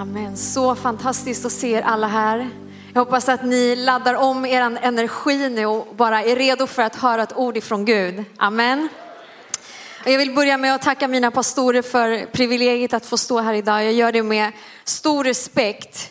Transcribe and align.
Amen. 0.00 0.36
Så 0.36 0.74
fantastiskt 0.74 1.44
att 1.44 1.52
se 1.52 1.72
er 1.72 1.82
alla 1.82 2.06
här. 2.06 2.50
Jag 2.92 3.00
hoppas 3.04 3.28
att 3.28 3.44
ni 3.44 3.76
laddar 3.76 4.14
om 4.14 4.46
er 4.46 4.78
energi 4.82 5.48
nu 5.48 5.66
och 5.66 5.94
bara 5.96 6.22
är 6.22 6.36
redo 6.36 6.66
för 6.66 6.82
att 6.82 6.96
höra 6.96 7.22
ett 7.22 7.36
ord 7.36 7.56
ifrån 7.56 7.84
Gud. 7.84 8.24
Amen. 8.36 8.88
Jag 10.04 10.18
vill 10.18 10.34
börja 10.34 10.56
med 10.56 10.74
att 10.74 10.82
tacka 10.82 11.08
mina 11.08 11.30
pastorer 11.30 11.82
för 11.82 12.26
privilegiet 12.26 12.94
att 12.94 13.06
få 13.06 13.16
stå 13.16 13.38
här 13.38 13.54
idag. 13.54 13.84
Jag 13.84 13.92
gör 13.92 14.12
det 14.12 14.22
med 14.22 14.52
stor 14.84 15.24
respekt. 15.24 16.10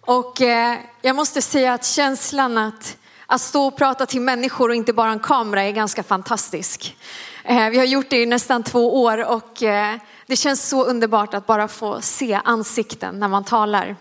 Och 0.00 0.40
eh, 0.40 0.78
jag 1.02 1.16
måste 1.16 1.42
säga 1.42 1.74
att 1.74 1.86
känslan 1.86 2.58
att, 2.58 2.96
att 3.26 3.40
stå 3.40 3.66
och 3.66 3.76
prata 3.76 4.06
till 4.06 4.20
människor 4.20 4.68
och 4.68 4.74
inte 4.74 4.92
bara 4.92 5.10
en 5.10 5.20
kamera 5.20 5.62
är 5.62 5.72
ganska 5.72 6.02
fantastisk. 6.02 6.96
Eh, 7.44 7.70
vi 7.70 7.78
har 7.78 7.84
gjort 7.84 8.10
det 8.10 8.22
i 8.22 8.26
nästan 8.26 8.62
två 8.62 9.02
år 9.02 9.24
och 9.24 9.62
eh, 9.62 9.96
det 10.26 10.36
känns 10.36 10.68
så 10.68 10.84
underbart 10.84 11.34
att 11.34 11.46
bara 11.46 11.68
få 11.68 12.00
se 12.00 12.40
ansikten 12.44 13.18
när 13.20 13.28
man 13.28 13.44
talar. 13.44 13.96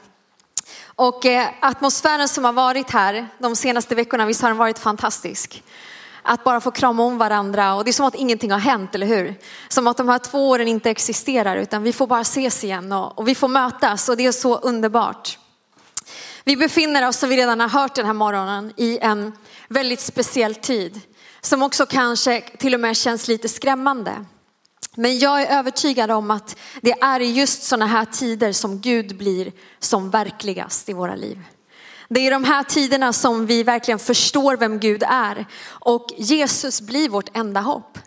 Och 0.85 1.25
eh, 1.25 1.47
atmosfären 1.59 2.27
som 2.27 2.45
har 2.45 2.53
varit 2.53 2.91
här 2.91 3.27
de 3.39 3.55
senaste 3.55 3.95
veckorna, 3.95 4.25
visst 4.25 4.41
har 4.41 4.49
den 4.49 4.57
varit 4.57 4.79
fantastisk. 4.79 5.63
Att 6.23 6.43
bara 6.43 6.61
få 6.61 6.71
krama 6.71 7.03
om 7.03 7.17
varandra 7.17 7.75
och 7.75 7.83
det 7.83 7.89
är 7.89 7.93
som 7.93 8.05
att 8.05 8.15
ingenting 8.15 8.51
har 8.51 8.59
hänt, 8.59 8.95
eller 8.95 9.07
hur? 9.07 9.35
Som 9.67 9.87
att 9.87 9.97
de 9.97 10.09
här 10.09 10.19
två 10.19 10.49
åren 10.49 10.67
inte 10.67 10.89
existerar 10.89 11.57
utan 11.57 11.83
vi 11.83 11.93
får 11.93 12.07
bara 12.07 12.21
ses 12.21 12.63
igen 12.63 12.91
och, 12.91 13.19
och 13.19 13.27
vi 13.27 13.35
får 13.35 13.47
mötas 13.47 14.09
och 14.09 14.17
det 14.17 14.25
är 14.25 14.31
så 14.31 14.57
underbart. 14.57 15.39
Vi 16.43 16.57
befinner 16.57 17.07
oss, 17.07 17.17
som 17.17 17.29
vi 17.29 17.37
redan 17.37 17.59
har 17.59 17.69
hört 17.69 17.95
den 17.95 18.05
här 18.05 18.13
morgonen, 18.13 18.73
i 18.77 18.99
en 19.01 19.31
väldigt 19.67 20.01
speciell 20.01 20.55
tid. 20.55 21.01
Som 21.41 21.63
också 21.63 21.85
kanske 21.85 22.41
till 22.41 22.73
och 22.73 22.79
med 22.79 22.97
känns 22.97 23.27
lite 23.27 23.49
skrämmande. 23.49 24.25
Men 24.95 25.19
jag 25.19 25.41
är 25.41 25.59
övertygad 25.59 26.11
om 26.11 26.31
att 26.31 26.55
det 26.81 26.91
är 26.91 27.19
i 27.19 27.31
just 27.31 27.63
sådana 27.63 27.85
här 27.85 28.05
tider 28.05 28.51
som 28.51 28.79
Gud 28.81 29.17
blir 29.17 29.51
som 29.79 30.09
verkligast 30.09 30.89
i 30.89 30.93
våra 30.93 31.15
liv. 31.15 31.41
Det 32.09 32.19
är 32.19 32.27
i 32.27 32.29
de 32.29 32.43
här 32.43 32.63
tiderna 32.63 33.13
som 33.13 33.45
vi 33.45 33.63
verkligen 33.63 33.99
förstår 33.99 34.57
vem 34.57 34.79
Gud 34.79 35.03
är 35.07 35.45
och 35.65 36.07
Jesus 36.17 36.81
blir 36.81 37.09
vårt 37.09 37.37
enda 37.37 37.59
hopp. 37.59 37.99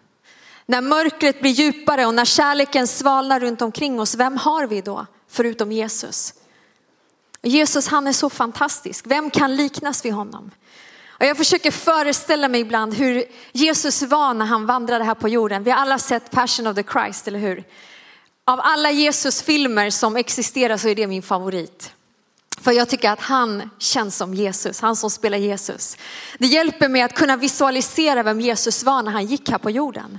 När 0.67 0.81
mörkret 0.81 1.41
blir 1.41 1.51
djupare 1.51 2.07
och 2.07 2.15
när 2.15 2.25
kärleken 2.25 2.87
svalnar 2.87 3.41
runt 3.41 3.63
omkring 3.63 4.01
oss, 4.01 4.15
vem 4.15 4.37
har 4.37 4.67
vi 4.67 4.81
då 4.81 5.07
förutom 5.29 5.73
Jesus? 5.73 6.35
Jesus 7.43 7.89
han 7.89 8.07
är 8.07 8.13
så 8.13 8.31
fantastisk, 8.31 9.05
vem 9.09 9.31
kan 9.31 9.57
liknas 9.57 10.05
vid 10.05 10.13
honom? 10.13 10.51
Och 11.19 11.27
jag 11.27 11.37
försöker 11.37 11.71
föreställa 11.71 12.49
mig 12.49 12.61
ibland 12.61 12.95
hur 12.95 13.25
Jesus 13.53 14.03
var 14.03 14.35
när 14.35 14.47
han 14.47 14.67
vandrade 14.67 15.05
här 15.05 15.15
på 15.15 15.29
jorden. 15.29 15.63
Vi 15.63 15.71
har 15.71 15.79
alla 15.79 15.99
sett 15.99 16.31
Passion 16.31 16.67
of 16.67 16.77
the 16.77 16.83
Christ, 16.83 17.29
eller 17.29 17.39
hur? 17.39 17.65
Av 18.45 18.61
alla 18.63 18.91
Jesus-filmer 18.91 19.91
som 19.91 20.17
existerar 20.17 20.77
så 20.77 20.89
är 20.89 20.95
det 20.95 21.07
min 21.07 21.23
favorit. 21.23 21.93
För 22.61 22.73
jag 22.73 22.89
tycker 22.89 23.11
att 23.11 23.21
han 23.21 23.71
känns 23.79 24.17
som 24.17 24.35
Jesus, 24.35 24.81
han 24.81 24.97
som 24.97 25.11
spelar 25.11 25.39
Jesus. 25.39 25.97
Det 26.39 26.47
hjälper 26.47 26.89
mig 26.89 27.03
att 27.03 27.15
kunna 27.15 27.37
visualisera 27.37 28.23
vem 28.23 28.41
Jesus 28.41 28.85
var 28.85 29.03
när 29.03 29.13
han 29.13 29.27
gick 29.27 29.51
här 29.51 29.59
på 29.59 29.71
jorden. 29.71 30.19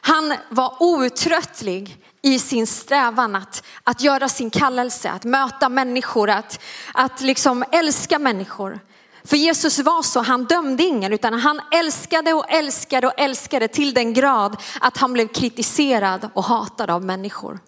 Han 0.00 0.34
var 0.48 0.82
outtröttlig 0.82 1.96
i 2.22 2.38
sin 2.38 2.66
strävan 2.66 3.36
att, 3.36 3.64
att 3.84 4.00
göra 4.00 4.28
sin 4.28 4.50
kallelse, 4.50 5.10
att 5.10 5.24
möta 5.24 5.68
människor, 5.68 6.30
att, 6.30 6.60
att 6.92 7.20
liksom 7.20 7.64
älska 7.72 8.18
människor. 8.18 8.80
För 9.24 9.36
Jesus 9.36 9.78
var 9.78 10.02
så, 10.02 10.20
han 10.20 10.44
dömde 10.44 10.82
ingen 10.82 11.12
utan 11.12 11.34
han 11.34 11.60
älskade 11.70 12.32
och 12.32 12.50
älskade 12.50 13.06
och 13.06 13.20
älskade 13.20 13.68
till 13.68 13.94
den 13.94 14.12
grad 14.12 14.56
att 14.80 14.96
han 14.96 15.12
blev 15.12 15.28
kritiserad 15.28 16.30
och 16.34 16.44
hatad 16.44 16.90
av 16.90 17.04
människor. 17.04 17.60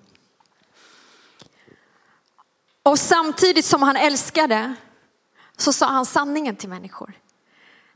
Och 2.82 2.98
samtidigt 2.98 3.64
som 3.64 3.82
han 3.82 3.96
älskade 3.96 4.74
så 5.56 5.72
sa 5.72 5.86
han 5.86 6.06
sanningen 6.06 6.56
till 6.56 6.68
människor. 6.68 7.12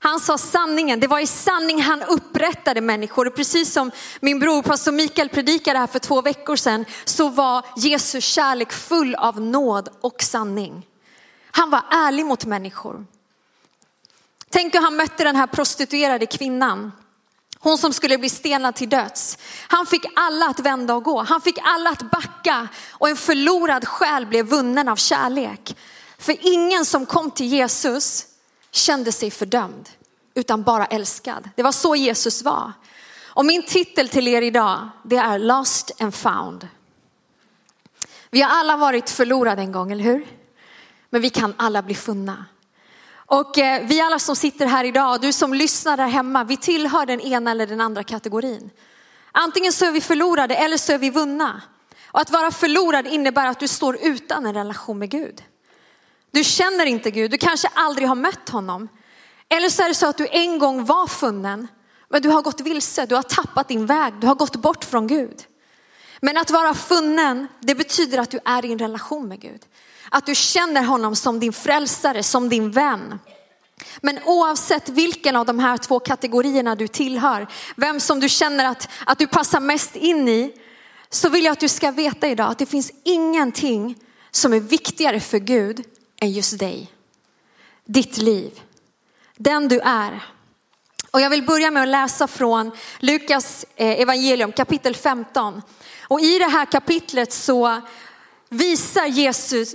Han 0.01 0.21
sa 0.21 0.39
sanningen, 0.39 1.01
det 1.01 1.07
var 1.07 1.19
i 1.19 1.27
sanning 1.27 1.83
han 1.83 2.03
upprättade 2.03 2.81
människor. 2.81 3.27
Och 3.27 3.37
precis 3.37 3.73
som 3.73 3.91
min 4.21 4.39
bror 4.39 4.63
pastor 4.63 4.93
Mikael 4.93 5.29
predikade 5.29 5.79
här 5.79 5.87
för 5.87 5.99
två 5.99 6.23
veckor 6.23 6.57
sedan 6.57 6.85
så 7.05 7.29
var 7.29 7.65
Jesus 7.77 8.25
kärlek 8.25 8.73
full 8.73 9.15
av 9.15 9.41
nåd 9.41 9.89
och 10.01 10.23
sanning. 10.23 10.87
Han 11.51 11.71
var 11.71 11.83
ärlig 11.91 12.27
mot 12.27 12.45
människor. 12.45 13.07
Tänk 14.51 14.75
hur 14.75 14.81
han 14.81 14.97
mötte 14.97 15.25
den 15.25 15.37
här 15.37 15.47
prostituerade 15.47 16.27
kvinnan. 16.27 16.93
Hon 17.59 17.79
som 17.79 17.93
skulle 17.93 18.19
bli 18.19 18.29
stenad 18.29 18.75
till 18.75 18.89
döds. 18.89 19.39
Han 19.69 19.87
fick 19.87 20.05
alla 20.17 20.47
att 20.47 20.61
vända 20.61 20.95
och 20.95 21.05
gå. 21.05 21.23
Han 21.23 21.41
fick 21.41 21.59
alla 21.63 21.91
att 21.91 22.11
backa 22.11 22.69
och 22.91 23.09
en 23.09 23.17
förlorad 23.17 23.89
själ 23.89 24.27
blev 24.27 24.47
vunnen 24.47 24.89
av 24.89 24.97
kärlek. 24.97 25.77
För 26.19 26.37
ingen 26.41 26.85
som 26.85 27.07
kom 27.07 27.31
till 27.31 27.47
Jesus 27.47 28.27
kände 28.71 29.13
sig 29.13 29.31
fördömd 29.31 29.89
utan 30.35 30.63
bara 30.63 30.87
älskad. 30.87 31.51
Det 31.57 31.63
var 31.63 31.73
så 31.73 31.97
Jesus 31.97 32.43
var. 32.43 32.73
Och 33.27 33.47
min 33.47 33.63
titel 33.63 34.09
till 34.09 34.29
er 34.29 34.43
idag, 34.43 34.89
det 35.03 35.17
är 35.17 35.39
Lost 35.39 35.91
and 36.01 36.15
found. 36.15 36.69
Vi 38.31 38.43
har 38.43 38.51
alla 38.51 38.77
varit 38.77 39.11
förlorade 39.11 39.63
en 39.63 39.73
gång, 39.73 39.93
eller 39.93 40.05
hur? 40.05 40.27
Men 41.11 41.21
vi 41.21 41.31
kan 41.31 41.55
alla 41.57 41.83
bli 41.83 41.95
funna. 41.95 42.45
Och 43.31 43.59
eh, 43.59 43.87
vi 43.87 44.01
alla 44.01 44.19
som 44.19 44.37
sitter 44.37 44.67
här 44.67 44.85
idag, 44.85 45.21
du 45.21 45.33
som 45.33 45.55
lyssnar 45.55 45.97
där 45.97 46.07
hemma, 46.07 46.45
vi 46.45 46.57
tillhör 46.57 47.07
den 47.07 47.21
ena 47.21 47.51
eller 47.51 47.67
den 47.67 47.81
andra 47.81 48.05
kategorin. 48.05 48.71
Antingen 49.33 49.73
så 49.73 49.85
är 49.85 49.93
vi 49.93 50.01
förlorade 50.01 50.55
eller 50.57 50.77
så 50.77 50.93
är 50.93 50.99
vi 50.99 51.11
vunna. 51.11 51.63
Och 52.07 52.21
att 52.21 52.31
vara 52.31 52.51
förlorad 52.51 53.07
innebär 53.07 53.47
att 53.47 53.61
du 53.61 53.69
står 53.69 53.99
utan 54.03 54.47
en 54.47 54.55
relation 54.55 54.99
med 54.99 55.11
Gud. 55.11 55.43
Du 56.31 56.45
känner 56.45 56.87
inte 56.87 57.11
Gud, 57.11 57.31
du 57.31 57.39
kanske 57.39 57.69
aldrig 57.75 58.09
har 58.09 58.15
mött 58.15 58.49
honom. 58.49 58.89
Eller 59.49 59.69
så 59.69 59.83
är 59.83 59.89
det 59.89 59.95
så 59.95 60.07
att 60.07 60.19
du 60.19 60.29
en 60.31 60.59
gång 60.59 60.85
var 60.85 61.07
funnen, 61.07 61.69
men 62.09 62.23
du 62.23 62.29
har 62.29 62.43
gått 62.43 62.61
vilse, 62.61 63.07
du 63.07 63.15
har 63.15 63.23
tappat 63.23 63.69
din 63.69 63.87
väg, 63.87 64.15
du 64.21 64.27
har 64.27 64.35
gått 64.35 64.57
bort 64.57 64.85
från 64.85 65.07
Gud. 65.07 65.45
Men 66.21 66.37
att 66.37 66.51
vara 66.51 66.75
funnen, 66.75 67.49
det 67.61 67.75
betyder 67.75 68.19
att 68.19 68.31
du 68.31 68.39
är 68.45 68.65
i 68.65 68.73
en 68.73 68.79
relation 68.79 69.29
med 69.29 69.41
Gud. 69.41 69.67
Att 70.11 70.27
du 70.27 70.35
känner 70.35 70.83
honom 70.83 71.17
som 71.17 71.41
din 71.41 71.53
frälsare, 71.53 72.23
som 72.23 72.49
din 72.49 72.71
vän. 72.71 73.19
Men 74.01 74.19
oavsett 74.25 74.89
vilken 74.89 75.37
av 75.37 75.47
de 75.47 75.59
här 75.59 75.77
två 75.77 76.01
kategorierna 76.01 76.75
du 76.75 76.89
tillhör, 76.89 77.47
vem 77.77 78.01
som 78.01 78.21
du 78.21 78.29
känner 78.29 78.65
att, 78.65 78.89
att 79.07 79.19
du 79.19 79.27
passar 79.27 79.61
mest 79.61 79.97
in 79.97 80.29
i, 80.29 80.53
så 81.11 81.29
vill 81.29 81.45
jag 81.45 81.53
att 81.53 81.61
du 81.61 81.69
ska 81.69 81.91
veta 81.91 82.29
idag 82.29 82.51
att 82.51 82.59
det 82.59 82.67
finns 82.67 82.93
ingenting 83.05 83.97
som 84.31 84.53
är 84.53 84.61
viktigare 84.61 85.21
för 85.21 85.39
Gud 85.39 85.85
än 86.21 86.33
just 86.33 86.59
dig. 86.59 86.93
Ditt 87.85 88.19
liv, 88.19 88.61
den 89.37 89.69
du 89.69 89.81
är. 89.81 90.25
Och 91.11 91.21
jag 91.21 91.31
vill 91.31 91.47
börja 91.47 91.71
med 91.71 91.83
att 91.83 91.89
läsa 91.89 92.27
från 92.27 92.71
Lukas 92.99 93.67
eh, 93.77 94.01
evangelium 94.01 94.53
kapitel 94.53 94.95
15. 94.95 95.63
Och 96.03 96.21
i 96.21 96.39
det 96.39 96.49
här 96.49 96.65
kapitlet 96.65 97.33
så 97.33 97.81
visar, 98.49 99.07
Jesus, 99.07 99.75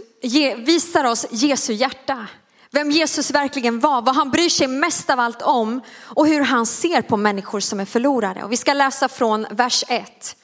visar 0.57 1.03
oss 1.03 1.25
Jesu 1.31 1.73
hjärta. 1.73 2.27
Vem 2.71 2.91
Jesus 2.91 3.31
verkligen 3.31 3.79
var, 3.79 4.01
vad 4.01 4.15
han 4.15 4.29
bryr 4.29 4.49
sig 4.49 4.67
mest 4.67 5.09
av 5.09 5.19
allt 5.19 5.41
om 5.41 5.81
och 6.03 6.27
hur 6.27 6.41
han 6.41 6.65
ser 6.65 7.01
på 7.01 7.17
människor 7.17 7.59
som 7.59 7.79
är 7.79 7.85
förlorade. 7.85 8.43
Och 8.43 8.51
vi 8.51 8.57
ska 8.57 8.73
läsa 8.73 9.07
från 9.07 9.45
vers 9.49 9.83
1. 9.87 10.35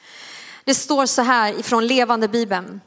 Det 0.64 0.74
står 0.74 1.06
så 1.06 1.22
här 1.22 1.60
ifrån 1.60 1.86
levande 1.86 2.28
bibeln. 2.28 2.80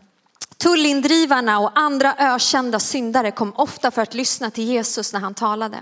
Tullindrivarna 0.58 1.60
och 1.60 1.72
andra 1.76 2.16
ökända 2.18 2.80
syndare 2.80 3.32
kom 3.32 3.54
ofta 3.56 3.92
för 3.92 4.02
att 4.02 4.14
lyssna 4.14 4.52
till 4.52 4.64
Jesus 4.64 5.14
när 5.14 5.20
han 5.20 5.34
talade. 5.34 5.78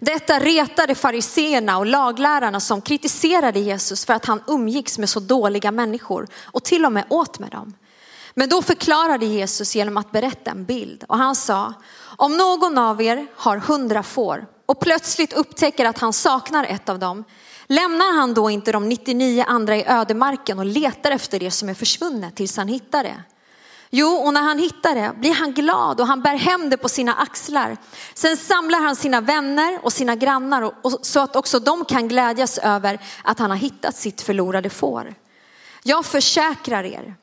Detta 0.00 0.40
retade 0.40 0.94
fariseerna 0.94 1.78
och 1.78 1.86
laglärarna 1.86 2.60
som 2.60 2.80
kritiserade 2.80 3.60
Jesus 3.60 4.04
för 4.04 4.14
att 4.14 4.24
han 4.24 4.42
umgicks 4.46 4.98
med 4.98 5.08
så 5.08 5.20
dåliga 5.20 5.70
människor 5.70 6.26
och 6.44 6.64
till 6.64 6.84
och 6.84 6.92
med 6.92 7.04
åt 7.08 7.38
med 7.38 7.50
dem. 7.50 7.74
Men 8.34 8.48
då 8.48 8.62
förklarade 8.62 9.26
Jesus 9.26 9.76
genom 9.76 9.96
att 9.96 10.12
berätta 10.12 10.50
en 10.50 10.64
bild 10.64 11.04
och 11.08 11.18
han 11.18 11.36
sa, 11.36 11.74
om 12.16 12.36
någon 12.36 12.78
av 12.78 13.02
er 13.02 13.26
har 13.36 13.56
hundra 13.56 14.02
får 14.02 14.46
och 14.66 14.80
plötsligt 14.80 15.32
upptäcker 15.32 15.84
att 15.84 15.98
han 15.98 16.12
saknar 16.12 16.64
ett 16.64 16.88
av 16.88 16.98
dem, 16.98 17.24
lämnar 17.66 18.18
han 18.18 18.34
då 18.34 18.50
inte 18.50 18.72
de 18.72 18.88
99 18.88 19.44
andra 19.48 19.76
i 19.76 19.84
ödemarken 19.86 20.58
och 20.58 20.64
letar 20.64 21.10
efter 21.10 21.40
det 21.40 21.50
som 21.50 21.68
är 21.68 21.74
försvunnet 21.74 22.36
tills 22.36 22.56
han 22.56 22.68
hittar 22.68 23.02
det? 23.02 23.22
Jo, 23.90 24.08
och 24.08 24.34
när 24.34 24.42
han 24.42 24.58
hittar 24.58 24.94
det 24.94 25.12
blir 25.18 25.34
han 25.34 25.52
glad 25.52 26.00
och 26.00 26.06
han 26.06 26.22
bär 26.22 26.36
hem 26.36 26.70
det 26.70 26.76
på 26.76 26.88
sina 26.88 27.14
axlar. 27.14 27.76
Sen 28.14 28.36
samlar 28.36 28.80
han 28.80 28.96
sina 28.96 29.20
vänner 29.20 29.78
och 29.82 29.92
sina 29.92 30.16
grannar 30.16 30.62
och, 30.62 30.74
och, 30.82 30.98
så 31.02 31.20
att 31.20 31.36
också 31.36 31.58
de 31.58 31.84
kan 31.84 32.08
glädjas 32.08 32.58
över 32.58 33.00
att 33.24 33.38
han 33.38 33.50
har 33.50 33.58
hittat 33.58 33.96
sitt 33.96 34.22
förlorade 34.22 34.70
får. 34.70 35.14
Jag 35.82 36.04
försäkrar 36.04 36.84
er, 36.84 37.14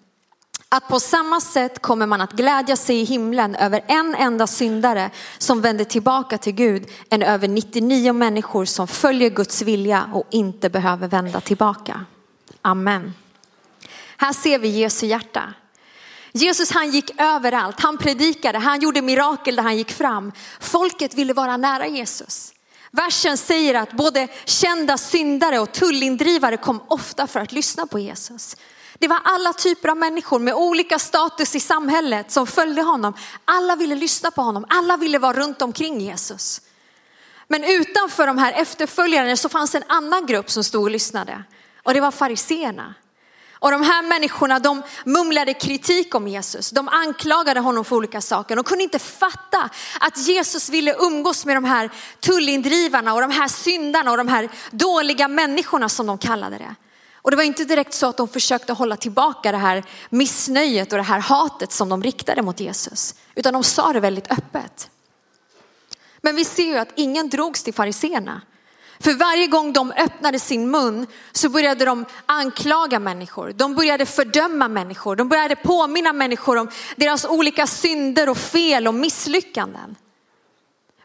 att 0.73 0.87
på 0.87 0.99
samma 0.99 1.41
sätt 1.41 1.81
kommer 1.81 2.05
man 2.05 2.21
att 2.21 2.31
glädja 2.31 2.75
sig 2.75 2.99
i 2.99 3.03
himlen 3.03 3.55
över 3.55 3.83
en 3.87 4.15
enda 4.15 4.47
syndare 4.47 5.09
som 5.37 5.61
vänder 5.61 5.85
tillbaka 5.85 6.37
till 6.37 6.53
Gud 6.53 6.89
än 7.09 7.23
över 7.23 7.47
99 7.47 8.13
människor 8.13 8.65
som 8.65 8.87
följer 8.87 9.29
Guds 9.29 9.61
vilja 9.61 10.09
och 10.13 10.27
inte 10.29 10.69
behöver 10.69 11.07
vända 11.07 11.41
tillbaka. 11.41 12.05
Amen. 12.61 13.13
Här 14.17 14.33
ser 14.33 14.59
vi 14.59 14.67
Jesu 14.67 15.05
hjärta. 15.05 15.53
Jesus 16.31 16.71
han 16.71 16.91
gick 16.91 17.21
överallt, 17.21 17.79
han 17.79 17.97
predikade, 17.97 18.57
han 18.57 18.79
gjorde 18.79 19.01
mirakel 19.01 19.55
där 19.55 19.63
han 19.63 19.77
gick 19.77 19.91
fram. 19.91 20.31
Folket 20.59 21.13
ville 21.13 21.33
vara 21.33 21.57
nära 21.57 21.87
Jesus. 21.87 22.53
Versen 22.91 23.37
säger 23.37 23.73
att 23.73 23.91
både 23.93 24.27
kända 24.45 24.97
syndare 24.97 25.59
och 25.59 25.71
tullindrivare 25.71 26.57
kom 26.57 26.81
ofta 26.87 27.27
för 27.27 27.39
att 27.39 27.51
lyssna 27.51 27.87
på 27.87 27.99
Jesus. 27.99 28.55
Det 29.01 29.07
var 29.07 29.19
alla 29.23 29.53
typer 29.53 29.89
av 29.89 29.97
människor 29.97 30.39
med 30.39 30.53
olika 30.53 30.99
status 30.99 31.55
i 31.55 31.59
samhället 31.59 32.31
som 32.31 32.47
följde 32.47 32.81
honom. 32.81 33.13
Alla 33.45 33.75
ville 33.75 33.95
lyssna 33.95 34.31
på 34.31 34.41
honom, 34.41 34.65
alla 34.69 34.97
ville 34.97 35.19
vara 35.19 35.33
runt 35.33 35.61
omkring 35.61 36.01
Jesus. 36.01 36.61
Men 37.47 37.63
utanför 37.63 38.27
de 38.27 38.37
här 38.37 38.53
efterföljarna 38.53 39.35
så 39.35 39.49
fanns 39.49 39.75
en 39.75 39.83
annan 39.87 40.25
grupp 40.25 40.51
som 40.51 40.63
stod 40.63 40.83
och 40.83 40.91
lyssnade 40.91 41.43
och 41.83 41.93
det 41.93 42.01
var 42.01 42.11
fariseerna. 42.11 42.93
Och 43.53 43.71
de 43.71 43.81
här 43.83 44.01
människorna 44.01 44.59
de 44.59 44.83
mumlade 45.05 45.53
kritik 45.53 46.15
om 46.15 46.27
Jesus. 46.27 46.69
De 46.69 46.89
anklagade 46.89 47.59
honom 47.59 47.85
för 47.85 47.95
olika 47.95 48.21
saker. 48.21 48.55
De 48.55 48.63
kunde 48.63 48.83
inte 48.83 48.99
fatta 48.99 49.69
att 49.99 50.17
Jesus 50.17 50.69
ville 50.69 50.95
umgås 50.95 51.45
med 51.45 51.55
de 51.55 51.63
här 51.63 51.89
tullindrivarna 52.19 53.13
och 53.13 53.21
de 53.21 53.31
här 53.31 53.47
syndarna 53.47 54.11
och 54.11 54.17
de 54.17 54.27
här 54.27 54.49
dåliga 54.71 55.27
människorna 55.27 55.89
som 55.89 56.07
de 56.07 56.17
kallade 56.17 56.57
det. 56.57 56.75
Och 57.21 57.31
det 57.31 57.37
var 57.37 57.43
inte 57.43 57.65
direkt 57.65 57.93
så 57.93 58.07
att 58.07 58.17
de 58.17 58.27
försökte 58.27 58.73
hålla 58.73 58.97
tillbaka 58.97 59.51
det 59.51 59.57
här 59.57 59.83
missnöjet 60.09 60.91
och 60.91 60.97
det 60.97 61.03
här 61.03 61.19
hatet 61.19 61.71
som 61.71 61.89
de 61.89 62.03
riktade 62.03 62.41
mot 62.41 62.59
Jesus. 62.59 63.15
Utan 63.35 63.53
de 63.53 63.63
sa 63.63 63.93
det 63.93 63.99
väldigt 63.99 64.31
öppet. 64.31 64.89
Men 66.21 66.35
vi 66.35 66.45
ser 66.45 66.63
ju 66.63 66.77
att 66.77 66.91
ingen 66.95 67.29
drogs 67.29 67.63
till 67.63 67.73
fariseerna. 67.73 68.41
För 68.99 69.13
varje 69.13 69.47
gång 69.47 69.73
de 69.73 69.91
öppnade 69.91 70.39
sin 70.39 70.71
mun 70.71 71.07
så 71.31 71.49
började 71.49 71.85
de 71.85 72.05
anklaga 72.25 72.99
människor. 72.99 73.53
De 73.55 73.75
började 73.75 74.05
fördöma 74.05 74.67
människor. 74.67 75.15
De 75.15 75.29
började 75.29 75.55
påminna 75.55 76.13
människor 76.13 76.57
om 76.57 76.69
deras 76.95 77.25
olika 77.25 77.67
synder 77.67 78.29
och 78.29 78.37
fel 78.37 78.87
och 78.87 78.93
misslyckanden. 78.93 79.95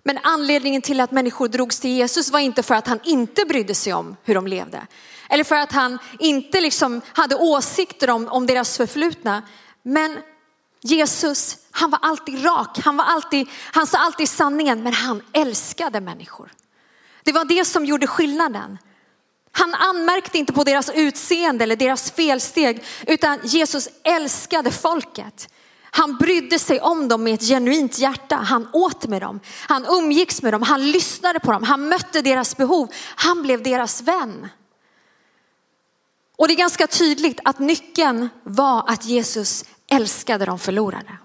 Men 0.03 0.19
anledningen 0.23 0.83
till 0.83 1.01
att 1.01 1.11
människor 1.11 1.49
drogs 1.49 1.81
till 1.81 1.91
Jesus 1.91 2.31
var 2.31 2.41
inte 2.41 2.63
för 2.63 2.75
att 2.75 2.87
han 2.87 3.01
inte 3.05 3.45
brydde 3.45 3.75
sig 3.75 3.93
om 3.93 4.17
hur 4.25 4.35
de 4.35 4.47
levde. 4.47 4.87
Eller 5.29 5.45
för 5.45 5.57
att 5.57 5.73
han 5.73 5.99
inte 6.19 6.61
liksom 6.61 7.01
hade 7.13 7.35
åsikter 7.35 8.11
om, 8.11 8.29
om 8.29 8.47
deras 8.47 8.77
förflutna. 8.77 9.43
Men 9.83 10.19
Jesus, 10.83 11.57
han 11.71 11.91
var 11.91 11.99
alltid 12.03 12.45
rak, 12.45 12.79
han, 12.85 12.97
var 12.97 13.05
alltid, 13.05 13.49
han 13.73 13.87
sa 13.87 13.99
alltid 13.99 14.29
sanningen, 14.29 14.83
men 14.83 14.93
han 14.93 15.23
älskade 15.33 16.01
människor. 16.01 16.53
Det 17.25 17.33
var 17.33 17.45
det 17.45 17.65
som 17.65 17.85
gjorde 17.85 18.07
skillnaden. 18.07 18.79
Han 19.53 19.75
anmärkte 19.75 20.39
inte 20.39 20.53
på 20.53 20.65
deras 20.65 20.91
utseende 20.95 21.65
eller 21.65 21.77
deras 21.77 22.11
felsteg, 22.11 22.85
utan 23.07 23.39
Jesus 23.45 23.89
älskade 24.05 24.71
folket. 24.71 25.49
Han 25.97 26.17
brydde 26.17 26.59
sig 26.59 26.81
om 26.81 27.09
dem 27.09 27.23
med 27.23 27.35
ett 27.35 27.49
genuint 27.49 27.99
hjärta. 27.99 28.37
Han 28.37 28.69
åt 28.73 29.07
med 29.07 29.23
dem, 29.23 29.41
han 29.69 29.87
umgicks 29.87 30.43
med 30.43 30.53
dem, 30.53 30.63
han 30.63 30.91
lyssnade 30.91 31.41
på 31.41 31.53
dem, 31.53 31.63
han 31.63 31.89
mötte 31.89 32.23
deras 32.23 32.57
behov. 32.57 32.89
Han 33.17 33.43
blev 33.43 33.63
deras 33.63 34.03
vän. 34.03 34.49
Och 36.37 36.49
det 36.49 36.55
är 36.55 36.59
ganska 36.59 36.87
tydligt 36.87 37.41
att 37.45 37.59
nyckeln 37.59 38.29
var 38.43 38.85
att 38.89 39.05
Jesus 39.05 39.65
älskade 39.91 40.45
de 40.45 40.59
förlorade. 40.59 41.19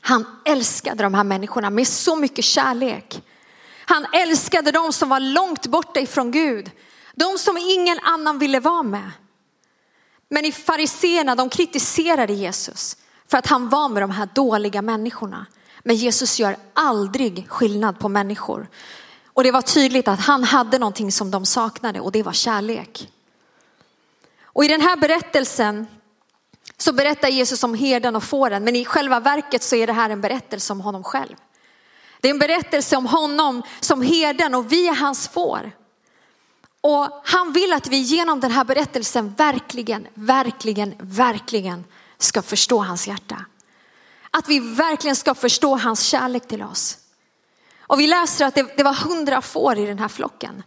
Han 0.00 0.26
älskade 0.44 1.02
de 1.02 1.14
här 1.14 1.24
människorna 1.24 1.70
med 1.70 1.88
så 1.88 2.16
mycket 2.16 2.44
kärlek. 2.44 3.22
Han 3.86 4.06
älskade 4.12 4.72
de 4.72 4.92
som 4.92 5.08
var 5.08 5.20
långt 5.20 5.66
borta 5.66 6.00
ifrån 6.00 6.30
Gud. 6.30 6.70
De 7.14 7.38
som 7.38 7.56
ingen 7.56 7.98
annan 8.02 8.38
ville 8.38 8.60
vara 8.60 8.82
med. 8.82 9.10
Men 10.30 10.44
i 10.44 10.52
fariseerna, 10.52 11.34
de 11.34 11.48
kritiserade 11.48 12.32
Jesus 12.32 12.96
för 13.30 13.38
att 13.38 13.46
han 13.46 13.68
var 13.68 13.88
med 13.88 14.02
de 14.02 14.10
här 14.10 14.28
dåliga 14.34 14.82
människorna. 14.82 15.46
Men 15.82 15.96
Jesus 15.96 16.38
gör 16.38 16.56
aldrig 16.72 17.48
skillnad 17.48 17.98
på 17.98 18.08
människor. 18.08 18.68
Och 19.26 19.44
det 19.44 19.50
var 19.50 19.62
tydligt 19.62 20.08
att 20.08 20.20
han 20.20 20.44
hade 20.44 20.78
någonting 20.78 21.12
som 21.12 21.30
de 21.30 21.46
saknade 21.46 22.00
och 22.00 22.12
det 22.12 22.22
var 22.22 22.32
kärlek. 22.32 23.08
Och 24.58 24.64
i 24.64 24.68
den 24.68 24.80
här 24.80 24.96
berättelsen 24.96 25.86
så 26.76 26.92
berättar 26.92 27.28
Jesus 27.28 27.64
om 27.64 27.74
herden 27.74 28.16
och 28.16 28.24
fåren, 28.24 28.64
men 28.64 28.76
i 28.76 28.84
själva 28.84 29.20
verket 29.20 29.62
så 29.62 29.76
är 29.76 29.86
det 29.86 29.92
här 29.92 30.10
en 30.10 30.20
berättelse 30.20 30.72
om 30.72 30.80
honom 30.80 31.04
själv. 31.04 31.36
Det 32.20 32.28
är 32.28 32.30
en 32.30 32.38
berättelse 32.38 32.96
om 32.96 33.06
honom 33.06 33.62
som 33.80 34.02
herden 34.02 34.54
och 34.54 34.72
vi 34.72 34.88
är 34.88 34.94
hans 34.94 35.28
får. 35.28 35.72
Och 36.80 37.22
han 37.24 37.52
vill 37.52 37.72
att 37.72 37.86
vi 37.86 37.96
genom 37.96 38.40
den 38.40 38.50
här 38.50 38.64
berättelsen 38.64 39.34
verkligen, 39.34 40.08
verkligen, 40.14 40.94
verkligen 40.98 41.84
ska 42.18 42.42
förstå 42.42 42.78
hans 42.78 43.08
hjärta. 43.08 43.44
Att 44.30 44.48
vi 44.48 44.58
verkligen 44.60 45.16
ska 45.16 45.34
förstå 45.34 45.76
hans 45.76 46.02
kärlek 46.02 46.48
till 46.48 46.62
oss. 46.62 46.98
Och 47.80 48.00
vi 48.00 48.06
läser 48.06 48.46
att 48.46 48.54
det, 48.54 48.76
det 48.76 48.82
var 48.82 48.94
hundra 48.94 49.42
får 49.42 49.78
i 49.78 49.86
den 49.86 49.98
här 49.98 50.08
flocken. 50.08 50.62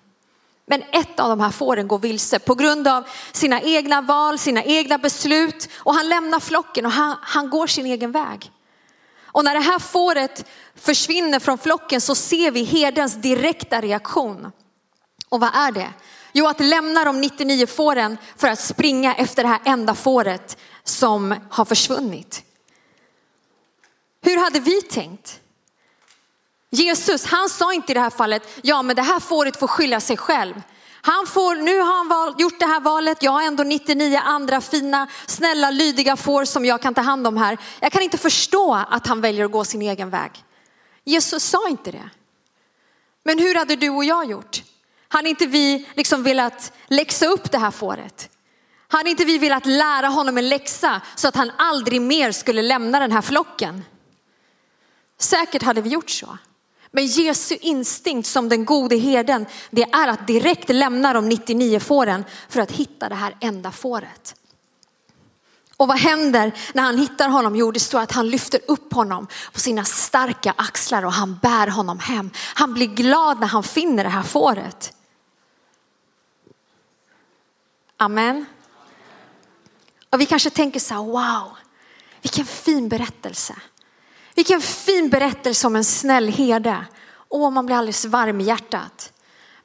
Men 0.65 0.83
ett 0.91 1.19
av 1.19 1.29
de 1.29 1.39
här 1.39 1.51
fåren 1.51 1.87
går 1.87 1.99
vilse 1.99 2.39
på 2.39 2.55
grund 2.55 2.87
av 2.87 3.03
sina 3.31 3.61
egna 3.61 4.01
val, 4.01 4.39
sina 4.39 4.63
egna 4.63 4.97
beslut 4.97 5.69
och 5.77 5.93
han 5.93 6.09
lämnar 6.09 6.39
flocken 6.39 6.85
och 6.85 6.91
han, 6.91 7.17
han 7.21 7.49
går 7.49 7.67
sin 7.67 7.85
egen 7.85 8.11
väg. 8.11 8.51
Och 9.23 9.43
när 9.43 9.53
det 9.53 9.59
här 9.59 9.79
fåret 9.79 10.45
försvinner 10.75 11.39
från 11.39 11.57
flocken 11.57 12.01
så 12.01 12.15
ser 12.15 12.51
vi 12.51 12.63
herdens 12.63 13.15
direkta 13.15 13.81
reaktion. 13.81 14.51
Och 15.29 15.39
vad 15.39 15.55
är 15.55 15.71
det? 15.71 15.93
Jo, 16.33 16.47
att 16.47 16.59
lämna 16.59 17.05
de 17.05 17.21
99 17.21 17.67
fåren 17.67 18.17
för 18.37 18.47
att 18.47 18.59
springa 18.59 19.15
efter 19.15 19.43
det 19.43 19.49
här 19.49 19.61
enda 19.65 19.95
fåret 19.95 20.57
som 20.83 21.35
har 21.49 21.65
försvunnit. 21.65 22.43
Hur 24.21 24.37
hade 24.37 24.59
vi 24.59 24.81
tänkt? 24.81 25.40
Jesus, 26.71 27.25
han 27.25 27.49
sa 27.49 27.73
inte 27.73 27.91
i 27.91 27.93
det 27.93 27.99
här 27.99 28.09
fallet, 28.09 28.59
ja 28.61 28.81
men 28.81 28.95
det 28.95 29.01
här 29.01 29.19
fåret 29.19 29.59
får 29.59 29.67
skylla 29.67 29.99
sig 29.99 30.17
själv. 30.17 30.61
Han 31.01 31.27
får, 31.27 31.55
nu 31.55 31.79
har 31.79 31.97
han 31.97 32.07
val, 32.07 32.35
gjort 32.37 32.59
det 32.59 32.65
här 32.65 32.79
valet, 32.79 33.23
jag 33.23 33.31
har 33.31 33.41
ändå 33.41 33.63
99 33.63 34.19
andra 34.23 34.61
fina, 34.61 35.07
snälla, 35.27 35.71
lydiga 35.71 36.15
får 36.15 36.45
som 36.45 36.65
jag 36.65 36.81
kan 36.81 36.93
ta 36.93 37.01
hand 37.01 37.27
om 37.27 37.37
här. 37.37 37.57
Jag 37.79 37.91
kan 37.91 38.01
inte 38.01 38.17
förstå 38.17 38.85
att 38.89 39.07
han 39.07 39.21
väljer 39.21 39.45
att 39.45 39.51
gå 39.51 39.63
sin 39.63 39.81
egen 39.81 40.09
väg. 40.09 40.31
Jesus 41.03 41.43
sa 41.43 41.67
inte 41.69 41.91
det. 41.91 42.09
Men 43.23 43.39
hur 43.39 43.55
hade 43.55 43.75
du 43.75 43.89
och 43.89 44.03
jag 44.03 44.25
gjort? 44.25 44.63
Hade 45.07 45.29
inte 45.29 45.45
vi 45.45 45.87
liksom 45.95 46.23
velat 46.23 46.73
läxa 46.87 47.25
upp 47.25 47.51
det 47.51 47.57
här 47.57 47.71
fåret? 47.71 48.29
Hade 48.87 49.09
inte 49.09 49.25
vi 49.25 49.37
velat 49.37 49.65
lära 49.65 50.07
honom 50.07 50.37
en 50.37 50.49
läxa 50.49 51.01
så 51.15 51.27
att 51.27 51.35
han 51.35 51.51
aldrig 51.57 52.01
mer 52.01 52.31
skulle 52.31 52.61
lämna 52.61 52.99
den 52.99 53.11
här 53.11 53.21
flocken? 53.21 53.83
Säkert 55.19 55.63
hade 55.63 55.81
vi 55.81 55.89
gjort 55.89 56.09
så. 56.09 56.37
Men 56.91 57.05
Jesu 57.05 57.57
instinkt 57.61 58.27
som 58.27 58.49
den 58.49 58.65
gode 58.65 58.95
herden, 58.95 59.45
det 59.69 59.83
är 59.83 60.07
att 60.07 60.27
direkt 60.27 60.69
lämna 60.69 61.13
de 61.13 61.29
99 61.29 61.79
fåren 61.79 62.25
för 62.49 62.61
att 62.61 62.71
hitta 62.71 63.09
det 63.09 63.15
här 63.15 63.35
enda 63.39 63.71
fåret. 63.71 64.35
Och 65.77 65.87
vad 65.87 65.97
händer 65.97 66.51
när 66.73 66.83
han 66.83 66.97
hittar 66.97 67.29
honom? 67.29 67.55
Jo, 67.55 67.71
det 67.71 67.79
står 67.79 67.99
att 67.99 68.11
han 68.11 68.29
lyfter 68.29 68.59
upp 68.67 68.93
honom 68.93 69.27
på 69.53 69.59
sina 69.59 69.83
starka 69.83 70.53
axlar 70.57 71.05
och 71.05 71.13
han 71.13 71.39
bär 71.41 71.67
honom 71.67 71.99
hem. 71.99 72.31
Han 72.35 72.73
blir 72.73 72.87
glad 72.87 73.39
när 73.39 73.47
han 73.47 73.63
finner 73.63 74.03
det 74.03 74.09
här 74.09 74.23
fåret. 74.23 74.93
Amen. 77.97 78.45
Och 80.09 80.21
vi 80.21 80.25
kanske 80.25 80.49
tänker 80.49 80.79
så 80.79 80.93
här, 80.93 81.01
wow, 81.01 81.57
vilken 82.21 82.45
fin 82.45 82.89
berättelse. 82.89 83.55
Vilken 84.41 84.61
fin 84.61 85.09
berättelse 85.09 85.67
om 85.67 85.75
en 85.75 85.83
snäll 85.83 86.27
herde. 86.27 86.85
Åh, 87.29 87.51
man 87.51 87.65
blir 87.65 87.75
alldeles 87.75 88.05
varm 88.05 88.41
i 88.41 88.43
hjärtat. 88.43 89.13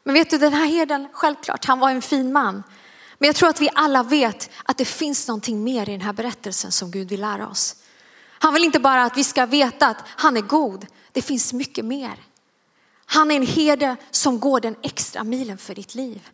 Men 0.05 0.15
vet 0.15 0.31
du, 0.31 0.39
den 0.39 0.53
här 0.53 0.67
herden, 0.67 1.09
självklart, 1.13 1.65
han 1.65 1.79
var 1.79 1.91
en 1.91 2.03
fin 2.03 2.33
man. 2.33 2.63
Men 3.19 3.27
jag 3.27 3.37
tror 3.37 3.49
att 3.49 3.61
vi 3.61 3.71
alla 3.75 4.03
vet 4.03 4.51
att 4.65 4.77
det 4.77 4.85
finns 4.85 5.29
någonting 5.29 5.65
mer 5.65 5.89
i 5.89 5.93
den 5.93 6.01
här 6.01 6.13
berättelsen 6.13 6.73
som 6.73 6.91
Gud 6.91 7.09
vill 7.09 7.21
lära 7.21 7.49
oss. 7.49 7.77
Han 8.39 8.55
vill 8.55 8.65
inte 8.65 8.81
bara 8.81 9.03
att 9.03 9.17
vi 9.17 9.25
ska 9.25 9.47
veta 9.47 9.87
att 9.87 10.05
han 10.07 10.37
är 10.37 10.41
god. 10.41 10.87
Det 11.13 11.23
finns 11.23 11.53
mycket 11.53 11.85
mer. 11.85 12.15
Han 13.07 13.31
är 13.31 13.37
en 13.37 13.47
herde 13.47 13.97
som 14.11 14.41
går 14.41 14.61
den 14.61 14.77
extra 14.83 15.25
milen 15.25 15.59
för 15.59 15.75
ditt 15.75 15.95
liv. 15.95 16.29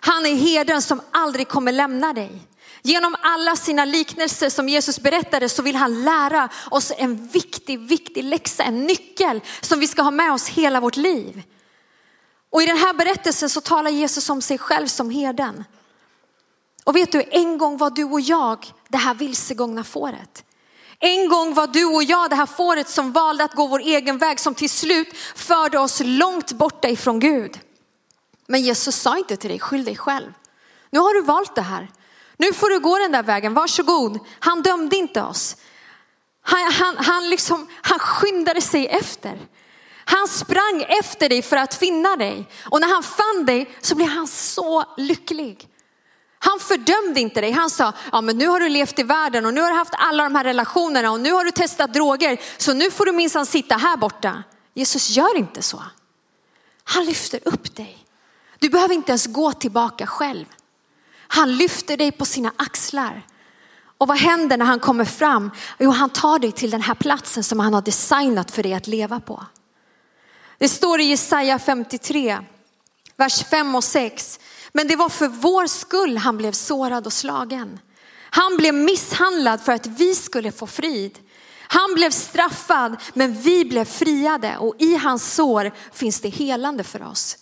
Han 0.00 0.26
är 0.26 0.34
herden 0.34 0.82
som 0.82 1.00
aldrig 1.10 1.48
kommer 1.48 1.72
lämna 1.72 2.12
dig. 2.12 2.42
Genom 2.86 3.16
alla 3.22 3.56
sina 3.56 3.84
liknelser 3.84 4.50
som 4.50 4.68
Jesus 4.68 5.00
berättade 5.00 5.48
så 5.48 5.62
vill 5.62 5.76
han 5.76 6.04
lära 6.04 6.48
oss 6.70 6.92
en 6.96 7.26
viktig, 7.26 7.80
viktig 7.80 8.24
läxa, 8.24 8.62
en 8.62 8.84
nyckel 8.84 9.40
som 9.60 9.80
vi 9.80 9.86
ska 9.86 10.02
ha 10.02 10.10
med 10.10 10.32
oss 10.32 10.48
hela 10.48 10.80
vårt 10.80 10.96
liv. 10.96 11.42
Och 12.50 12.62
i 12.62 12.66
den 12.66 12.76
här 12.76 12.94
berättelsen 12.94 13.50
så 13.50 13.60
talar 13.60 13.90
Jesus 13.90 14.30
om 14.30 14.42
sig 14.42 14.58
själv 14.58 14.86
som 14.86 15.10
herden. 15.10 15.64
Och 16.84 16.96
vet 16.96 17.12
du, 17.12 17.24
en 17.30 17.58
gång 17.58 17.76
var 17.76 17.90
du 17.90 18.04
och 18.04 18.20
jag 18.20 18.72
det 18.88 18.98
här 18.98 19.14
vilsegångna 19.14 19.84
fåret. 19.84 20.44
En 20.98 21.28
gång 21.28 21.54
var 21.54 21.66
du 21.66 21.84
och 21.84 22.02
jag 22.02 22.30
det 22.30 22.36
här 22.36 22.46
fåret 22.46 22.88
som 22.88 23.12
valde 23.12 23.44
att 23.44 23.54
gå 23.54 23.66
vår 23.66 23.80
egen 23.80 24.18
väg 24.18 24.40
som 24.40 24.54
till 24.54 24.70
slut 24.70 25.16
förde 25.34 25.78
oss 25.78 26.02
långt 26.04 26.52
borta 26.52 26.88
ifrån 26.88 27.20
Gud. 27.20 27.60
Men 28.46 28.62
Jesus 28.62 28.96
sa 28.96 29.18
inte 29.18 29.36
till 29.36 29.50
dig, 29.50 29.58
skyll 29.60 29.84
dig 29.84 29.96
själv. 29.96 30.32
Nu 30.90 30.98
har 30.98 31.14
du 31.14 31.22
valt 31.22 31.54
det 31.54 31.62
här. 31.62 31.88
Nu 32.44 32.52
får 32.52 32.68
du 32.68 32.80
gå 32.80 32.98
den 32.98 33.12
där 33.12 33.22
vägen, 33.22 33.54
varsågod. 33.54 34.18
Han 34.38 34.62
dömde 34.62 34.96
inte 34.96 35.22
oss. 35.22 35.56
Han, 36.42 36.72
han, 36.72 36.96
han, 36.96 37.30
liksom, 37.30 37.68
han 37.82 37.98
skyndade 37.98 38.60
sig 38.60 38.86
efter. 38.86 39.38
Han 40.04 40.28
sprang 40.28 40.84
efter 40.88 41.28
dig 41.28 41.42
för 41.42 41.56
att 41.56 41.74
finna 41.74 42.16
dig. 42.16 42.48
Och 42.64 42.80
när 42.80 42.88
han 42.88 43.02
fann 43.02 43.46
dig 43.46 43.76
så 43.80 43.94
blev 43.94 44.08
han 44.08 44.26
så 44.26 44.84
lycklig. 44.96 45.68
Han 46.38 46.60
fördömde 46.60 47.20
inte 47.20 47.40
dig. 47.40 47.50
Han 47.50 47.70
sa, 47.70 47.92
ja 48.12 48.20
men 48.20 48.38
nu 48.38 48.46
har 48.46 48.60
du 48.60 48.68
levt 48.68 48.98
i 48.98 49.02
världen 49.02 49.46
och 49.46 49.54
nu 49.54 49.60
har 49.60 49.68
du 49.68 49.76
haft 49.76 49.94
alla 49.96 50.24
de 50.24 50.34
här 50.34 50.44
relationerna 50.44 51.10
och 51.10 51.20
nu 51.20 51.32
har 51.32 51.44
du 51.44 51.50
testat 51.50 51.94
droger. 51.94 52.40
Så 52.56 52.72
nu 52.72 52.90
får 52.90 53.06
du 53.06 53.12
minsann 53.12 53.46
sitta 53.46 53.76
här 53.76 53.96
borta. 53.96 54.42
Jesus 54.74 55.10
gör 55.10 55.36
inte 55.36 55.62
så. 55.62 55.82
Han 56.84 57.04
lyfter 57.04 57.40
upp 57.44 57.76
dig. 57.76 58.06
Du 58.58 58.68
behöver 58.68 58.94
inte 58.94 59.12
ens 59.12 59.26
gå 59.26 59.52
tillbaka 59.52 60.06
själv. 60.06 60.46
Han 61.28 61.56
lyfter 61.56 61.96
dig 61.96 62.12
på 62.12 62.24
sina 62.24 62.52
axlar. 62.56 63.26
Och 63.98 64.08
vad 64.08 64.18
händer 64.18 64.56
när 64.56 64.64
han 64.64 64.80
kommer 64.80 65.04
fram? 65.04 65.50
Jo, 65.78 65.90
han 65.90 66.10
tar 66.10 66.38
dig 66.38 66.52
till 66.52 66.70
den 66.70 66.82
här 66.82 66.94
platsen 66.94 67.44
som 67.44 67.60
han 67.60 67.74
har 67.74 67.82
designat 67.82 68.50
för 68.50 68.62
dig 68.62 68.74
att 68.74 68.86
leva 68.86 69.20
på. 69.20 69.46
Det 70.58 70.68
står 70.68 71.00
i 71.00 71.04
Jesaja 71.04 71.58
53, 71.58 72.38
vers 73.16 73.44
5 73.44 73.74
och 73.74 73.84
6. 73.84 74.40
Men 74.72 74.88
det 74.88 74.96
var 74.96 75.08
för 75.08 75.28
vår 75.28 75.66
skull 75.66 76.16
han 76.16 76.36
blev 76.36 76.52
sårad 76.52 77.06
och 77.06 77.12
slagen. 77.12 77.78
Han 78.30 78.56
blev 78.56 78.74
misshandlad 78.74 79.60
för 79.60 79.72
att 79.72 79.86
vi 79.86 80.14
skulle 80.14 80.52
få 80.52 80.66
frid. 80.66 81.18
Han 81.60 81.94
blev 81.94 82.10
straffad 82.10 82.96
men 83.14 83.40
vi 83.40 83.64
blev 83.64 83.84
friade 83.84 84.56
och 84.56 84.74
i 84.78 84.96
hans 84.96 85.34
sår 85.34 85.72
finns 85.92 86.20
det 86.20 86.28
helande 86.28 86.84
för 86.84 87.02
oss. 87.02 87.38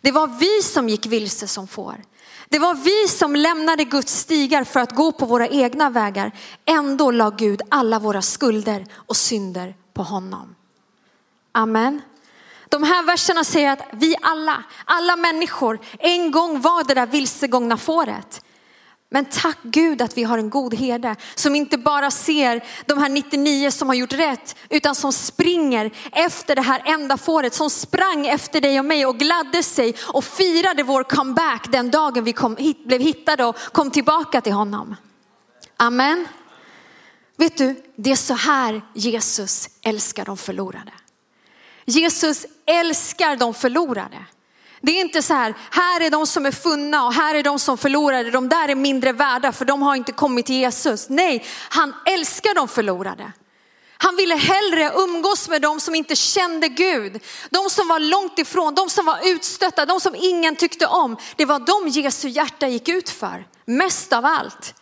Det 0.00 0.12
var 0.12 0.26
vi 0.26 0.62
som 0.62 0.88
gick 0.88 1.06
vilse 1.06 1.48
som 1.48 1.68
får. 1.68 2.04
Det 2.48 2.58
var 2.58 2.74
vi 2.74 3.08
som 3.08 3.36
lämnade 3.36 3.84
Guds 3.84 4.18
stigar 4.18 4.64
för 4.64 4.80
att 4.80 4.94
gå 4.94 5.12
på 5.12 5.26
våra 5.26 5.48
egna 5.48 5.90
vägar. 5.90 6.32
Ändå 6.64 7.10
la 7.10 7.30
Gud 7.30 7.62
alla 7.68 7.98
våra 7.98 8.22
skulder 8.22 8.86
och 8.94 9.16
synder 9.16 9.74
på 9.94 10.02
honom. 10.02 10.54
Amen. 11.52 12.02
De 12.68 12.82
här 12.82 13.02
verserna 13.02 13.44
säger 13.44 13.72
att 13.72 13.82
vi 13.92 14.16
alla, 14.22 14.64
alla 14.84 15.16
människor, 15.16 15.80
en 15.98 16.30
gång 16.30 16.60
var 16.60 16.84
det 16.84 16.94
där 16.94 17.06
vilsegångna 17.06 17.76
fåret. 17.76 18.42
Men 19.10 19.24
tack 19.24 19.58
Gud 19.62 20.02
att 20.02 20.16
vi 20.16 20.24
har 20.24 20.38
en 20.38 20.50
god 20.50 20.74
herde 20.74 21.16
som 21.34 21.54
inte 21.54 21.78
bara 21.78 22.10
ser 22.10 22.64
de 22.86 22.98
här 22.98 23.08
99 23.08 23.70
som 23.70 23.88
har 23.88 23.94
gjort 23.94 24.12
rätt 24.12 24.56
utan 24.70 24.94
som 24.94 25.12
springer 25.12 25.90
efter 26.12 26.56
det 26.56 26.62
här 26.62 26.82
enda 26.84 27.16
fåret 27.16 27.54
som 27.54 27.70
sprang 27.70 28.26
efter 28.26 28.60
dig 28.60 28.78
och 28.78 28.84
mig 28.84 29.06
och 29.06 29.18
gladde 29.18 29.62
sig 29.62 29.94
och 30.02 30.24
firade 30.24 30.82
vår 30.82 31.02
comeback 31.02 31.72
den 31.72 31.90
dagen 31.90 32.24
vi 32.24 32.32
kom, 32.32 32.56
hit, 32.56 32.84
blev 32.84 33.00
hittade 33.00 33.44
och 33.44 33.56
kom 33.56 33.90
tillbaka 33.90 34.40
till 34.40 34.52
honom. 34.52 34.96
Amen. 35.76 36.28
Vet 37.36 37.56
du, 37.56 37.82
det 37.96 38.12
är 38.12 38.16
så 38.16 38.34
här 38.34 38.82
Jesus 38.94 39.68
älskar 39.82 40.24
de 40.24 40.36
förlorade. 40.36 40.92
Jesus 41.84 42.46
älskar 42.66 43.36
de 43.36 43.54
förlorade. 43.54 44.18
Det 44.80 44.92
är 44.92 45.00
inte 45.00 45.22
så 45.22 45.34
här, 45.34 45.54
här 45.70 46.00
är 46.00 46.10
de 46.10 46.26
som 46.26 46.46
är 46.46 46.50
funna 46.50 47.06
och 47.06 47.14
här 47.14 47.34
är 47.34 47.42
de 47.42 47.58
som 47.58 47.78
förlorade. 47.78 48.30
De 48.30 48.48
där 48.48 48.68
är 48.68 48.74
mindre 48.74 49.12
värda 49.12 49.52
för 49.52 49.64
de 49.64 49.82
har 49.82 49.94
inte 49.94 50.12
kommit 50.12 50.46
till 50.46 50.56
Jesus. 50.56 51.08
Nej, 51.08 51.44
han 51.68 51.94
älskar 52.06 52.54
de 52.54 52.68
förlorade. 52.68 53.32
Han 53.98 54.16
ville 54.16 54.34
hellre 54.34 54.92
umgås 54.94 55.48
med 55.48 55.62
de 55.62 55.80
som 55.80 55.94
inte 55.94 56.16
kände 56.16 56.68
Gud. 56.68 57.22
De 57.50 57.70
som 57.70 57.88
var 57.88 58.00
långt 58.00 58.38
ifrån, 58.38 58.74
de 58.74 58.90
som 58.90 59.06
var 59.06 59.18
utstötta, 59.24 59.86
de 59.86 60.00
som 60.00 60.14
ingen 60.14 60.56
tyckte 60.56 60.86
om. 60.86 61.16
Det 61.36 61.44
var 61.44 61.58
de 61.58 61.88
Jesu 61.88 62.28
hjärta 62.28 62.68
gick 62.68 62.88
ut 62.88 63.10
för, 63.10 63.46
mest 63.64 64.12
av 64.12 64.24
allt. 64.24 64.74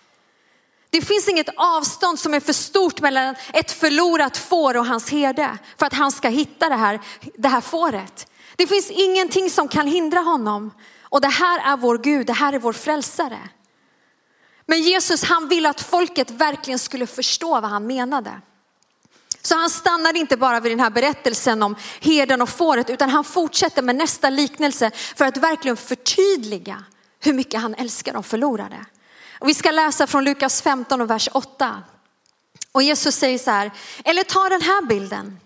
Det 0.90 1.02
finns 1.02 1.28
inget 1.28 1.48
avstånd 1.56 2.18
som 2.18 2.34
är 2.34 2.40
för 2.40 2.52
stort 2.52 3.00
mellan 3.00 3.34
ett 3.52 3.72
förlorat 3.72 4.36
får 4.36 4.76
och 4.76 4.86
hans 4.86 5.10
herde 5.10 5.58
för 5.78 5.86
att 5.86 5.92
han 5.92 6.12
ska 6.12 6.28
hitta 6.28 6.68
det 6.68 6.74
här, 6.74 7.00
det 7.38 7.48
här 7.48 7.60
fåret. 7.60 8.26
Det 8.56 8.66
finns 8.66 8.90
ingenting 8.90 9.50
som 9.50 9.68
kan 9.68 9.86
hindra 9.86 10.20
honom. 10.20 10.70
Och 11.02 11.20
det 11.20 11.28
här 11.28 11.72
är 11.72 11.76
vår 11.76 11.98
Gud, 11.98 12.26
det 12.26 12.32
här 12.32 12.52
är 12.52 12.58
vår 12.58 12.72
frälsare. 12.72 13.38
Men 14.66 14.82
Jesus 14.82 15.24
han 15.24 15.48
ville 15.48 15.68
att 15.68 15.80
folket 15.80 16.30
verkligen 16.30 16.78
skulle 16.78 17.06
förstå 17.06 17.60
vad 17.60 17.70
han 17.70 17.86
menade. 17.86 18.40
Så 19.42 19.54
han 19.54 19.70
stannade 19.70 20.18
inte 20.18 20.36
bara 20.36 20.60
vid 20.60 20.72
den 20.72 20.80
här 20.80 20.90
berättelsen 20.90 21.62
om 21.62 21.76
herden 22.00 22.42
och 22.42 22.48
fåret 22.48 22.90
utan 22.90 23.10
han 23.10 23.24
fortsätter 23.24 23.82
med 23.82 23.96
nästa 23.96 24.30
liknelse 24.30 24.90
för 24.94 25.24
att 25.24 25.36
verkligen 25.36 25.76
förtydliga 25.76 26.84
hur 27.20 27.32
mycket 27.32 27.60
han 27.60 27.74
älskar 27.74 28.12
de 28.12 28.22
förlorade. 28.22 28.84
Och 29.38 29.48
vi 29.48 29.54
ska 29.54 29.70
läsa 29.70 30.06
från 30.06 30.24
Lukas 30.24 30.62
15 30.62 31.00
och 31.00 31.10
vers 31.10 31.28
8. 31.32 31.82
Och 32.72 32.82
Jesus 32.82 33.14
säger 33.14 33.38
så 33.38 33.50
här, 33.50 33.70
eller 34.04 34.22
ta 34.22 34.48
den 34.48 34.62
här 34.62 34.86
bilden. 34.86 35.40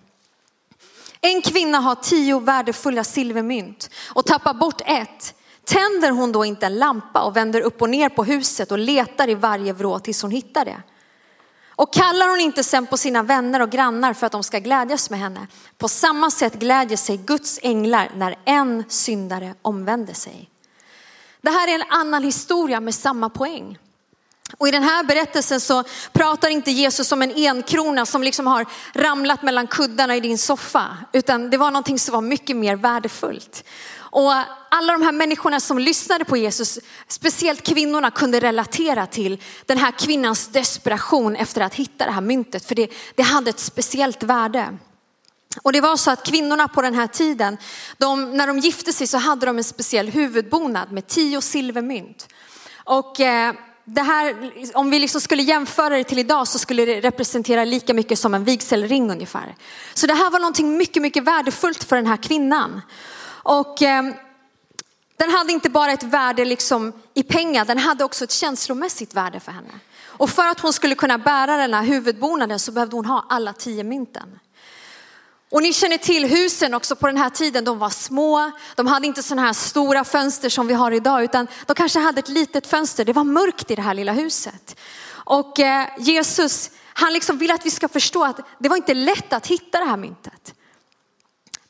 En 1.21 1.43
kvinna 1.43 1.79
har 1.79 1.95
tio 1.95 2.41
värdefulla 2.41 3.05
silvermynt 3.05 3.91
och 4.15 4.27
tappar 4.27 4.55
bort 4.55 4.81
ett. 4.87 5.35
Tänder 5.65 6.11
hon 6.11 6.33
då 6.33 6.45
inte 6.45 6.67
en 6.67 6.79
lampa 6.79 7.23
och 7.23 7.37
vänder 7.37 7.61
upp 7.61 7.83
och 7.83 7.91
ner 7.91 8.09
på 8.09 8.25
huset 8.25 8.73
och 8.73 8.79
letar 8.79 9.29
i 9.29 9.35
varje 9.35 9.73
vrå 9.73 9.99
tills 9.99 10.23
hon 10.23 10.31
hittar 10.31 10.65
det? 10.65 10.83
Och 11.79 11.93
kallar 11.93 12.29
hon 12.29 12.41
inte 12.41 12.65
sen 12.65 12.87
på 12.87 12.97
sina 12.97 13.23
vänner 13.23 13.63
och 13.63 13.71
grannar 13.71 14.13
för 14.13 14.27
att 14.27 14.33
de 14.33 14.43
ska 14.43 14.59
glädjas 14.59 15.11
med 15.11 15.19
henne? 15.19 15.47
På 15.79 15.89
samma 15.89 16.31
sätt 16.31 16.55
glädjer 16.55 16.97
sig 16.97 17.17
Guds 17.17 17.59
änglar 17.63 18.11
när 18.17 18.37
en 18.45 18.85
syndare 18.89 19.55
omvänder 19.63 20.15
sig. 20.15 20.51
Det 21.41 21.51
här 21.51 21.69
är 21.69 21.75
en 21.75 21.91
annan 21.91 22.25
historia 22.25 22.81
med 22.81 22.95
samma 22.95 23.31
poäng. 23.31 23.79
Och 24.57 24.69
i 24.69 24.71
den 24.71 24.83
här 24.83 25.05
berättelsen 25.05 25.61
så 25.61 25.85
pratar 26.13 26.49
inte 26.49 26.71
Jesus 26.71 27.13
om 27.13 27.23
en 27.23 27.33
enkrona 27.37 28.07
som 28.07 28.23
liksom 28.23 28.47
har 28.47 28.67
ramlat 28.95 29.43
mellan 29.43 29.67
kuddarna 29.67 30.17
i 30.17 30.21
din 30.21 30.39
soffa, 30.39 30.97
utan 31.13 31.51
det 31.51 31.57
var 31.57 31.71
någonting 31.71 31.99
som 31.99 32.13
var 32.13 32.21
mycket 32.21 32.57
mer 32.57 32.77
värdefullt. 32.77 33.65
Och 34.11 34.33
alla 34.71 34.93
de 34.93 35.03
här 35.03 35.13
människorna 35.13 35.61
som 35.61 35.79
lyssnade 35.79 36.25
på 36.25 36.37
Jesus, 36.37 36.79
speciellt 37.09 37.63
kvinnorna, 37.63 38.11
kunde 38.11 38.41
relatera 38.41 39.07
till 39.07 39.43
den 39.67 39.79
här 39.79 39.91
kvinnans 39.91 40.49
desperation 40.49 41.37
efter 41.37 41.61
att 41.61 41.75
hitta 41.75 42.05
det 42.07 42.13
här 42.13 42.21
myntet, 42.21 42.65
för 42.65 42.75
det, 42.75 42.91
det 43.15 43.23
hade 43.23 43.51
ett 43.51 43.59
speciellt 43.59 44.23
värde. 44.23 44.79
Och 45.63 45.73
det 45.73 45.81
var 45.81 45.97
så 45.97 46.11
att 46.11 46.27
kvinnorna 46.27 46.69
på 46.69 46.83
den 46.83 46.95
här 46.95 47.07
tiden, 47.07 47.59
de, 47.99 48.37
när 48.37 48.47
de 48.47 48.59
gifte 48.59 48.93
sig 48.93 49.07
så 49.07 49.19
hade 49.19 49.47
de 49.47 49.59
en 49.59 49.65
speciell 49.65 50.09
huvudbonad 50.09 50.93
med 50.93 51.07
tio 51.07 51.41
silvermynt. 51.41 52.29
Och 52.85 53.21
eh, 53.21 53.55
det 53.91 54.03
här, 54.03 54.53
om 54.75 54.91
vi 54.91 54.99
liksom 54.99 55.21
skulle 55.21 55.43
jämföra 55.43 55.97
det 55.97 56.05
till 56.05 56.19
idag 56.19 56.49
så 56.49 56.59
skulle 56.59 56.85
det 56.85 57.01
representera 57.01 57.65
lika 57.65 57.95
mycket 57.95 58.19
som 58.19 58.35
en 58.35 58.45
vigselring 58.45 59.11
ungefär. 59.11 59.57
Så 59.95 60.07
det 60.07 60.15
här 60.15 60.31
var 60.31 60.39
någonting 60.39 60.77
mycket, 60.77 61.03
mycket 61.03 61.25
värdefullt 61.25 61.85
för 61.85 61.97
den 61.97 62.07
här 62.07 62.17
kvinnan. 62.17 62.81
Och 63.43 63.83
eh, 63.83 64.03
den 65.17 65.31
hade 65.31 65.53
inte 65.53 65.71
bara 65.71 65.93
ett 65.93 66.03
värde 66.03 66.45
liksom 66.45 66.93
i 67.15 67.23
pengar, 67.23 67.65
den 67.65 67.79
hade 67.79 68.05
också 68.05 68.25
ett 68.25 68.33
känslomässigt 68.33 69.15
värde 69.15 69.41
för 69.41 69.53
henne. 69.53 69.75
Och 70.07 70.31
för 70.31 70.47
att 70.47 70.61
hon 70.61 70.73
skulle 70.73 70.95
kunna 70.95 71.19
bära 71.19 71.57
den 71.57 71.75
här 71.75 71.83
huvudbonaden 71.83 72.59
så 72.59 72.73
behövde 72.73 72.97
hon 72.97 73.07
ha 73.07 73.27
alla 73.29 73.53
tio 73.53 73.85
mynten. 73.85 74.39
Och 75.51 75.63
ni 75.63 75.73
känner 75.73 75.99
till 75.99 76.25
husen 76.25 76.75
också 76.75 76.97
på 76.97 77.07
den 77.07 77.17
här 77.17 77.31
tiden, 77.31 77.65
de 77.65 77.79
var 77.79 77.91
små, 77.91 78.51
de 78.75 78.87
hade 78.87 79.07
inte 79.07 79.23
sådana 79.23 79.47
här 79.47 79.53
stora 79.53 80.05
fönster 80.05 80.49
som 80.49 80.67
vi 80.67 80.75
har 80.75 80.91
idag, 80.91 81.25
utan 81.25 81.47
de 81.67 81.75
kanske 81.75 81.99
hade 81.99 82.19
ett 82.19 82.29
litet 82.29 82.67
fönster. 82.67 83.05
Det 83.05 83.13
var 83.13 83.25
mörkt 83.25 83.71
i 83.71 83.75
det 83.75 83.83
här 83.83 83.95
lilla 83.95 84.13
huset. 84.13 84.77
Och 85.11 85.61
eh, 85.61 85.89
Jesus, 85.99 86.71
han 86.93 87.13
liksom 87.13 87.39
vill 87.39 87.51
att 87.51 87.67
vi 87.67 87.71
ska 87.71 87.89
förstå 87.89 88.25
att 88.25 88.41
det 88.59 88.69
var 88.69 88.77
inte 88.77 88.95
lätt 88.95 89.33
att 89.33 89.47
hitta 89.47 89.79
det 89.79 89.85
här 89.85 89.97
myntet. 89.97 90.55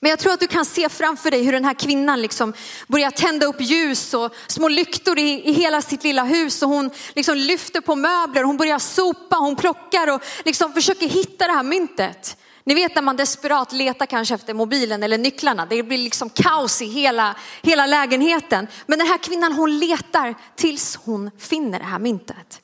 Men 0.00 0.10
jag 0.10 0.18
tror 0.18 0.32
att 0.32 0.40
du 0.40 0.46
kan 0.46 0.64
se 0.64 0.88
framför 0.88 1.30
dig 1.30 1.42
hur 1.42 1.52
den 1.52 1.64
här 1.64 1.74
kvinnan 1.74 2.22
liksom 2.22 2.54
börjar 2.86 3.10
tända 3.10 3.46
upp 3.46 3.60
ljus 3.60 4.14
och 4.14 4.34
små 4.46 4.68
lyktor 4.68 5.18
i, 5.18 5.48
i 5.48 5.52
hela 5.52 5.82
sitt 5.82 6.04
lilla 6.04 6.24
hus 6.24 6.62
och 6.62 6.68
hon 6.68 6.90
liksom 7.14 7.36
lyfter 7.36 7.80
på 7.80 7.94
möbler, 7.96 8.42
hon 8.42 8.56
börjar 8.56 8.78
sopa, 8.78 9.36
hon 9.36 9.56
plockar 9.56 10.14
och 10.14 10.22
liksom 10.44 10.72
försöker 10.72 11.08
hitta 11.08 11.46
det 11.46 11.52
här 11.52 11.62
myntet. 11.62 12.36
Ni 12.68 12.74
vet 12.74 12.94
när 12.94 13.02
man 13.02 13.16
desperat 13.16 13.72
letar 13.72 14.06
kanske 14.06 14.34
efter 14.34 14.54
mobilen 14.54 15.02
eller 15.02 15.18
nycklarna. 15.18 15.66
Det 15.66 15.82
blir 15.82 15.98
liksom 15.98 16.30
kaos 16.30 16.82
i 16.82 16.86
hela, 16.86 17.34
hela 17.62 17.86
lägenheten. 17.86 18.68
Men 18.86 18.98
den 18.98 19.08
här 19.08 19.18
kvinnan 19.18 19.52
hon 19.52 19.78
letar 19.78 20.34
tills 20.56 20.96
hon 20.96 21.30
finner 21.38 21.78
det 21.78 21.84
här 21.84 21.98
myntet. 21.98 22.60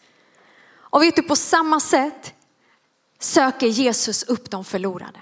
Och 0.77 1.03
vet 1.03 1.17
du 1.17 1.23
på 1.23 1.37
samma 1.37 1.81
sätt 1.81 2.33
söker 3.21 3.67
Jesus 3.67 4.23
upp 4.23 4.51
de 4.51 4.65
förlorade. 4.65 5.21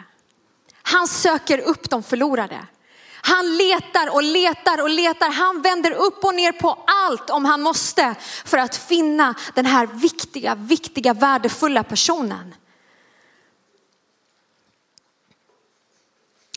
Han 0.82 1.08
söker 1.08 1.58
upp 1.58 1.90
de 1.90 2.02
förlorade. 2.02 2.66
Han 3.22 3.56
letar 3.56 4.14
och 4.14 4.22
letar 4.22 4.82
och 4.82 4.90
letar. 4.90 5.30
Han 5.30 5.62
vänder 5.62 5.92
upp 5.92 6.24
och 6.24 6.34
ner 6.34 6.52
på 6.52 6.84
allt 6.86 7.30
om 7.30 7.44
han 7.44 7.62
måste 7.62 8.14
för 8.44 8.58
att 8.58 8.76
finna 8.76 9.34
den 9.54 9.66
här 9.66 9.86
viktiga, 9.86 10.54
viktiga, 10.54 11.14
värdefulla 11.14 11.82
personen. 11.82 12.54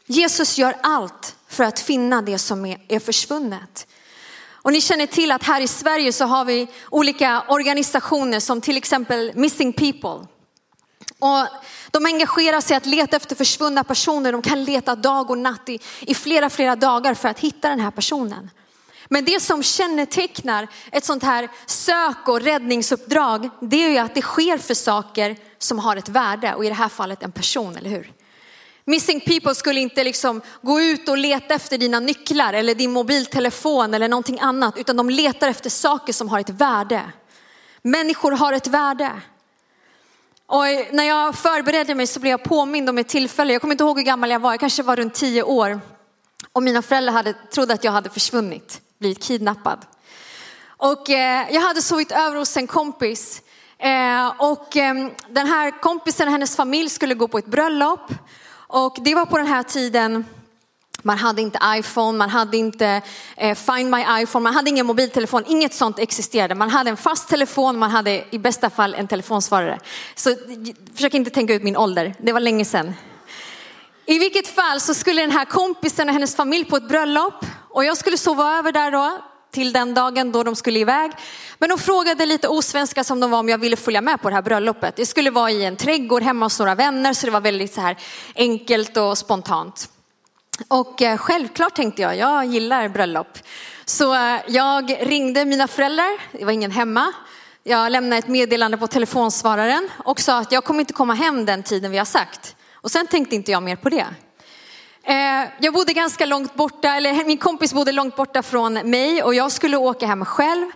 Jesus 0.08 0.58
gör 0.58 0.76
allt 0.84 1.36
för 1.48 1.64
att 1.64 1.80
finna 1.80 2.22
det 2.22 2.38
som 2.38 2.66
är, 2.66 3.00
försvunnet. 3.00 3.88
Och 4.52 4.72
ni 4.72 4.82
känner 4.82 5.06
till 5.06 5.32
att 5.32 5.44
här 5.44 5.62
i 5.62 5.68
Sverige 5.68 6.14
så 6.14 6.26
har 6.26 6.46
vi 6.46 6.68
olika 6.90 7.44
organisationer 7.48 8.40
som 8.40 8.62
till 8.62 8.78
exempel 8.78 9.32
Missing 9.36 9.74
People. 9.74 10.28
Och 11.20 11.48
de 11.92 12.06
engagerar 12.06 12.62
sig 12.62 12.78
att 12.78 12.86
leta 12.86 13.18
efter 13.18 13.36
försvunna 13.36 13.84
personer. 13.84 14.32
De 14.32 14.42
kan 14.42 14.64
leta 14.64 14.96
dag 14.96 15.30
och 15.30 15.38
natt 15.38 15.70
i, 15.70 15.80
i 16.00 16.16
flera, 16.16 16.50
flera 16.50 16.76
dagar 16.76 17.14
för 17.14 17.30
att 17.30 17.40
hitta 17.40 17.70
den 17.70 17.80
här 17.80 17.92
personen. 17.92 18.50
Men 19.10 19.26
det 19.26 19.40
som 19.42 19.64
kännetecknar 19.64 20.68
ett 20.92 21.06
sånt 21.06 21.24
här 21.24 21.50
sök 21.66 22.28
och 22.28 22.42
räddningsuppdrag, 22.42 23.50
det 23.62 23.86
är 23.86 23.90
ju 23.90 23.98
att 23.98 24.16
det 24.16 24.22
sker 24.22 24.58
för 24.58 24.74
saker 24.74 25.38
som 25.58 25.80
har 25.80 25.96
ett 25.96 26.10
värde 26.10 26.54
och 26.54 26.66
i 26.66 26.68
det 26.68 26.74
här 26.74 26.90
fallet 26.90 27.24
en 27.24 27.32
person, 27.32 27.76
eller 27.76 27.90
hur? 27.90 28.15
Missing 28.88 29.20
people 29.20 29.56
skulle 29.56 29.80
inte 29.80 30.04
liksom 30.04 30.42
gå 30.62 30.82
ut 30.82 31.10
och 31.10 31.18
leta 31.18 31.54
efter 31.54 31.78
dina 31.78 32.00
nycklar 32.00 32.54
eller 32.54 32.76
din 32.76 32.92
mobiltelefon 32.92 33.94
eller 33.94 34.08
någonting 34.08 34.40
annat, 34.40 34.78
utan 34.78 34.98
de 34.98 35.10
letar 35.10 35.48
efter 35.48 35.70
saker 35.70 36.14
som 36.14 36.30
har 36.30 36.40
ett 36.40 36.50
värde. 36.50 37.02
Människor 37.82 38.32
har 38.32 38.54
ett 38.54 38.68
värde. 38.68 39.12
Och 40.48 40.64
när 40.92 41.04
jag 41.04 41.36
förberedde 41.36 41.96
mig 41.96 42.08
så 42.08 42.20
blev 42.20 42.32
jag 42.32 42.44
påmind 42.44 42.90
om 42.90 42.98
ett 42.98 43.08
tillfälle, 43.08 43.54
jag 43.54 43.62
kommer 43.62 43.74
inte 43.74 43.84
ihåg 43.84 43.98
hur 43.98 44.06
gammal 44.06 44.30
jag 44.30 44.40
var, 44.40 44.52
jag 44.52 44.60
kanske 44.60 44.84
var 44.84 44.96
runt 44.96 45.14
tio 45.14 45.44
år. 45.44 45.82
Och 46.52 46.64
mina 46.64 46.82
föräldrar 46.82 47.14
hade, 47.14 47.34
trodde 47.34 47.74
att 47.74 47.84
jag 47.84 47.92
hade 47.92 48.10
försvunnit, 48.10 48.82
blivit 49.00 49.24
kidnappad. 49.24 49.86
Och 50.78 51.10
eh, 51.10 51.48
jag 51.52 51.62
hade 51.62 51.82
sovit 51.82 52.12
över 52.12 52.38
hos 52.38 52.58
en 52.58 52.68
kompis. 52.68 53.42
Eh, 53.78 54.28
och 54.38 54.78
eh, 54.78 55.08
den 55.30 55.48
här 55.48 55.82
kompisen 55.82 56.28
och 56.28 56.32
hennes 56.32 56.56
familj 56.56 56.90
skulle 56.90 57.16
gå 57.16 57.28
på 57.28 57.38
ett 57.38 57.46
bröllop. 57.46 58.12
Och 58.68 58.98
det 59.02 59.16
var 59.16 59.26
på 59.26 59.38
den 59.38 59.48
här 59.48 59.64
tiden 59.64 60.26
man 61.06 61.18
hade 61.18 61.42
inte 61.42 61.60
iPhone, 61.66 62.18
man 62.18 62.30
hade 62.30 62.58
inte 62.58 63.02
eh, 63.38 63.56
Find 63.56 63.90
My 63.90 64.06
iPhone, 64.24 64.44
man 64.44 64.54
hade 64.54 64.70
ingen 64.70 64.86
mobiltelefon, 64.86 65.44
inget 65.48 65.74
sånt 65.74 66.00
existerade. 66.00 66.56
Man 66.56 66.70
hade 66.70 66.90
en 66.90 66.98
fast 66.98 67.30
telefon, 67.30 67.78
man 67.78 67.92
hade 67.92 68.26
i 68.32 68.40
bästa 68.40 68.70
fall 68.70 68.94
en 68.94 69.08
telefonsvarare. 69.08 69.80
Så 70.16 70.36
försök 70.94 71.14
inte 71.14 71.30
tänka 71.30 71.54
ut 71.54 71.64
min 71.64 71.78
ålder, 71.78 72.16
det 72.20 72.32
var 72.32 72.40
länge 72.40 72.66
sedan. 72.66 72.94
I 74.06 74.20
vilket 74.20 74.48
fall 74.48 74.82
så 74.82 74.94
skulle 74.94 75.22
den 75.22 75.32
här 75.32 75.46
kompisen 75.46 76.10
och 76.10 76.14
hennes 76.14 76.36
familj 76.36 76.66
på 76.66 76.78
ett 76.78 76.88
bröllop 76.88 77.46
och 77.70 77.86
jag 77.86 77.98
skulle 77.98 78.18
sova 78.18 78.58
över 78.58 78.72
där 78.72 78.92
då 78.92 79.22
till 79.56 79.74
den 79.74 79.94
dagen 79.94 80.32
då 80.32 80.44
de 80.44 80.56
skulle 80.56 80.80
iväg. 80.80 81.12
Men 81.60 81.70
de 81.70 81.78
frågade 81.78 82.26
lite 82.26 82.48
osvenska 82.48 83.04
som 83.04 83.20
de 83.20 83.32
var 83.32 83.40
om 83.40 83.50
jag 83.50 83.58
ville 83.58 83.76
följa 83.76 84.02
med 84.02 84.22
på 84.22 84.30
det 84.30 84.36
här 84.36 84.42
bröllopet. 84.42 84.96
Det 84.96 85.06
skulle 85.06 85.32
vara 85.32 85.52
i 85.52 85.66
en 85.66 85.76
trädgård 85.76 86.24
hemma 86.24 86.46
hos 86.46 86.60
några 86.60 86.76
vänner 86.76 87.14
så 87.14 87.26
det 87.26 87.32
var 87.32 87.42
väldigt 87.42 87.74
så 87.74 87.82
här 87.82 87.98
enkelt 88.36 88.98
och 88.98 89.18
spontant. 89.18 89.90
Och 90.68 91.02
eh, 91.02 91.18
självklart 91.18 91.76
tänkte 91.76 92.02
jag, 92.02 92.18
jag 92.18 92.46
gillar 92.46 92.90
bröllop. 92.90 93.38
Så 93.86 94.14
eh, 94.14 94.40
jag 94.48 94.98
ringde 95.02 95.46
mina 95.46 95.68
föräldrar, 95.68 96.38
det 96.40 96.46
var 96.46 96.52
ingen 96.52 96.72
hemma. 96.72 97.14
Jag 97.64 97.92
lämnade 97.92 98.18
ett 98.18 98.28
meddelande 98.28 98.78
på 98.78 98.88
telefonsvararen 98.88 99.90
och 100.04 100.20
sa 100.20 100.38
att 100.38 100.52
jag 100.52 100.64
kommer 100.64 100.80
inte 100.80 100.94
komma 100.94 101.14
hem 101.14 101.46
den 101.46 101.64
tiden 101.64 101.92
vi 101.92 101.98
har 101.98 102.06
sagt. 102.06 102.56
Och 102.74 102.92
sen 102.92 103.08
tänkte 103.08 103.36
inte 103.36 103.52
jag 103.52 103.64
mer 103.64 103.76
på 103.76 103.90
det. 103.90 104.06
Eh, 105.08 105.50
jag 105.60 105.74
bodde 105.74 105.94
ganska 105.94 106.26
långt 106.26 106.56
borta, 106.56 106.96
eller 106.96 107.26
min 107.26 107.38
kompis 107.38 107.74
bodde 107.74 107.92
långt 107.92 108.16
borta 108.16 108.44
från 108.44 108.74
mig 108.74 109.24
och 109.24 109.36
jag 109.36 109.52
skulle 109.52 109.78
åka 109.78 110.08
hem 110.08 110.26
själv. 110.26 110.72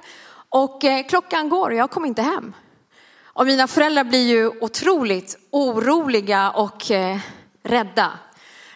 Och 0.50 0.84
eh, 0.84 1.06
klockan 1.06 1.50
går 1.50 1.70
och 1.70 1.76
jag 1.76 1.92
kom 1.92 2.06
inte 2.06 2.22
hem. 2.22 2.54
Och 3.24 3.46
mina 3.46 3.68
föräldrar 3.68 4.04
blir 4.04 4.28
ju 4.28 4.48
otroligt 4.48 5.38
oroliga 5.52 6.52
och 6.52 6.92
eh, 6.92 7.18
rädda. 7.64 8.12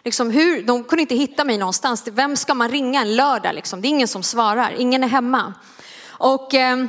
Liksom 0.04 0.30
hur, 0.30 0.62
de 0.62 0.84
kunde 0.84 1.02
inte 1.02 1.14
hitta 1.14 1.44
mig 1.44 1.58
någonstans. 1.58 2.04
Vem 2.06 2.36
ska 2.36 2.54
man 2.54 2.68
ringa 2.68 3.00
en 3.00 3.16
lördag? 3.16 3.54
Liksom? 3.54 3.80
Det 3.80 3.88
är 3.88 3.90
ingen 3.90 4.08
som 4.08 4.22
svarar, 4.22 4.74
ingen 4.78 5.04
är 5.04 5.08
hemma. 5.08 5.54
Och 6.08 6.54
eh, 6.54 6.84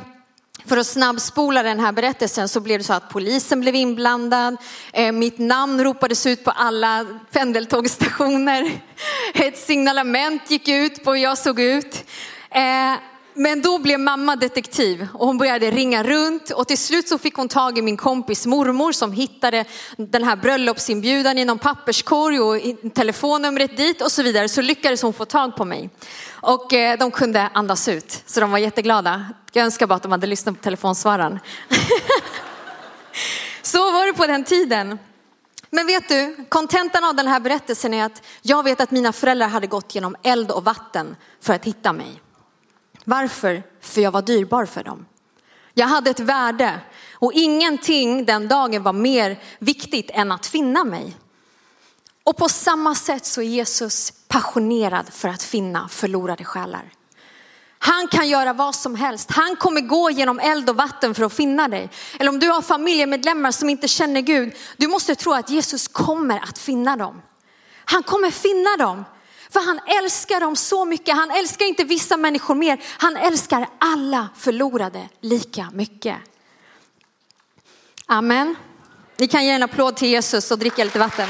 för 0.66 0.76
att 0.76 0.86
snabbspola 0.86 1.62
den 1.62 1.80
här 1.80 1.92
berättelsen 1.92 2.48
så 2.48 2.60
blev 2.60 2.78
det 2.78 2.84
så 2.84 2.92
att 2.92 3.08
polisen 3.08 3.60
blev 3.60 3.74
inblandad. 3.74 4.56
Eh, 4.92 5.12
mitt 5.12 5.38
namn 5.38 5.84
ropades 5.84 6.26
ut 6.26 6.44
på 6.44 6.50
alla 6.50 7.06
pendeltågstationer. 7.32 8.70
Ett 9.34 9.58
signalement 9.58 10.50
gick 10.50 10.68
ut 10.68 11.04
på 11.04 11.12
hur 11.12 11.22
jag 11.22 11.38
såg 11.38 11.60
ut. 11.60 12.04
Eh, 12.50 12.94
men 13.38 13.62
då 13.62 13.78
blev 13.78 14.00
mamma 14.00 14.36
detektiv 14.36 15.08
och 15.14 15.26
hon 15.26 15.38
började 15.38 15.70
ringa 15.70 16.02
runt 16.02 16.50
och 16.50 16.68
till 16.68 16.78
slut 16.78 17.08
så 17.08 17.18
fick 17.18 17.34
hon 17.34 17.48
tag 17.48 17.78
i 17.78 17.82
min 17.82 17.96
kompis 17.96 18.46
mormor 18.46 18.92
som 18.92 19.12
hittade 19.12 19.64
den 19.96 20.24
här 20.24 20.36
bröllopsinbjudan 20.36 21.38
i 21.38 21.44
någon 21.44 21.58
papperskorg 21.58 22.40
och 22.40 22.60
telefonnumret 22.94 23.76
dit 23.76 24.02
och 24.02 24.12
så 24.12 24.22
vidare. 24.22 24.48
Så 24.48 24.62
lyckades 24.62 25.02
hon 25.02 25.12
få 25.12 25.24
tag 25.24 25.56
på 25.56 25.64
mig 25.64 25.90
och 26.30 26.72
eh, 26.72 26.98
de 26.98 27.10
kunde 27.10 27.50
andas 27.54 27.88
ut 27.88 28.22
så 28.26 28.40
de 28.40 28.50
var 28.50 28.58
jätteglada. 28.58 29.26
Jag 29.52 29.64
önskar 29.64 29.86
bara 29.86 29.94
att 29.94 30.02
de 30.02 30.12
hade 30.12 30.26
lyssnat 30.26 30.56
på 30.56 30.62
telefonsvararen. 30.62 31.38
så 33.62 33.92
var 33.92 34.06
det 34.06 34.12
på 34.12 34.26
den 34.26 34.44
tiden. 34.44 34.98
Men 35.70 35.86
vet 35.86 36.08
du, 36.08 36.36
kontentan 36.48 37.04
av 37.04 37.14
den 37.14 37.26
här 37.28 37.40
berättelsen 37.40 37.94
är 37.94 38.04
att 38.04 38.22
jag 38.42 38.62
vet 38.62 38.80
att 38.80 38.90
mina 38.90 39.12
föräldrar 39.12 39.48
hade 39.48 39.66
gått 39.66 39.94
genom 39.94 40.16
eld 40.22 40.50
och 40.50 40.64
vatten 40.64 41.16
för 41.40 41.54
att 41.54 41.64
hitta 41.64 41.92
mig. 41.92 42.20
Varför? 43.08 43.62
För 43.80 44.00
jag 44.00 44.10
var 44.10 44.22
dyrbar 44.22 44.66
för 44.66 44.84
dem. 44.84 45.06
Jag 45.74 45.86
hade 45.86 46.10
ett 46.10 46.20
värde 46.20 46.80
och 47.12 47.32
ingenting 47.32 48.24
den 48.24 48.48
dagen 48.48 48.82
var 48.82 48.92
mer 48.92 49.42
viktigt 49.58 50.10
än 50.10 50.32
att 50.32 50.46
finna 50.46 50.84
mig. 50.84 51.16
Och 52.24 52.36
på 52.36 52.48
samma 52.48 52.94
sätt 52.94 53.26
så 53.26 53.42
är 53.42 53.46
Jesus 53.46 54.12
passionerad 54.28 55.08
för 55.12 55.28
att 55.28 55.42
finna 55.42 55.88
förlorade 55.88 56.44
själar. 56.44 56.92
Han 57.78 58.08
kan 58.08 58.28
göra 58.28 58.52
vad 58.52 58.74
som 58.74 58.94
helst. 58.94 59.30
Han 59.30 59.56
kommer 59.56 59.80
gå 59.80 60.10
genom 60.10 60.40
eld 60.40 60.70
och 60.70 60.76
vatten 60.76 61.14
för 61.14 61.24
att 61.24 61.32
finna 61.32 61.68
dig. 61.68 61.90
Eller 62.18 62.30
om 62.30 62.38
du 62.38 62.48
har 62.50 62.62
familjemedlemmar 62.62 63.50
som 63.50 63.68
inte 63.68 63.88
känner 63.88 64.20
Gud, 64.20 64.54
du 64.76 64.88
måste 64.88 65.14
tro 65.14 65.32
att 65.32 65.50
Jesus 65.50 65.88
kommer 65.88 66.40
att 66.40 66.58
finna 66.58 66.96
dem. 66.96 67.22
Han 67.84 68.02
kommer 68.02 68.30
finna 68.30 68.76
dem. 68.76 69.04
För 69.56 69.62
han 69.62 69.80
älskar 70.02 70.40
dem 70.40 70.56
så 70.56 70.84
mycket. 70.84 71.16
Han 71.16 71.30
älskar 71.30 71.66
inte 71.66 71.84
vissa 71.84 72.16
människor 72.16 72.54
mer. 72.54 72.84
Han 72.98 73.16
älskar 73.16 73.68
alla 73.78 74.28
förlorade 74.36 75.08
lika 75.20 75.70
mycket. 75.72 76.16
Amen. 78.06 78.56
Ni 79.16 79.28
kan 79.28 79.44
ge 79.44 79.50
en 79.50 79.62
applåd 79.62 79.96
till 79.96 80.08
Jesus 80.08 80.50
och 80.50 80.58
dricka 80.58 80.84
lite 80.84 80.98
vatten. 80.98 81.28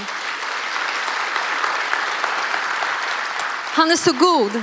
Han 3.74 3.90
är 3.90 3.96
så 3.96 4.12
god. 4.12 4.62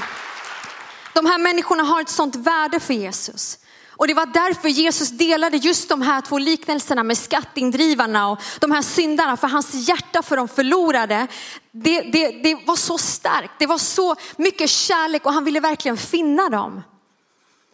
De 1.14 1.26
här 1.26 1.38
människorna 1.38 1.84
har 1.84 2.02
ett 2.02 2.10
sånt 2.10 2.36
värde 2.36 2.80
för 2.80 2.94
Jesus. 2.94 3.58
Och 3.96 4.08
det 4.08 4.14
var 4.14 4.26
därför 4.26 4.70
Jesus 4.70 5.10
delade 5.10 5.58
just 5.58 5.90
de 5.90 6.02
här 6.02 6.22
två 6.22 6.38
liknelserna 6.38 7.04
med 7.04 7.18
skatteindrivarna 7.18 8.30
och 8.30 8.40
de 8.60 8.72
här 8.72 8.82
syndarna. 8.82 9.38
För 9.38 9.48
hans 9.48 9.74
hjärta 9.74 10.22
för 10.22 10.38
de 10.38 10.48
förlorade, 10.48 11.28
det, 11.72 12.02
det, 12.02 12.32
det 12.44 12.56
var 12.66 12.76
så 12.76 12.98
starkt. 12.98 13.54
Det 13.60 13.68
var 13.68 13.78
så 13.78 14.16
mycket 14.38 14.70
kärlek 14.70 15.26
och 15.26 15.34
han 15.34 15.46
ville 15.46 15.60
verkligen 15.60 15.98
finna 15.98 16.50
dem. 16.50 16.84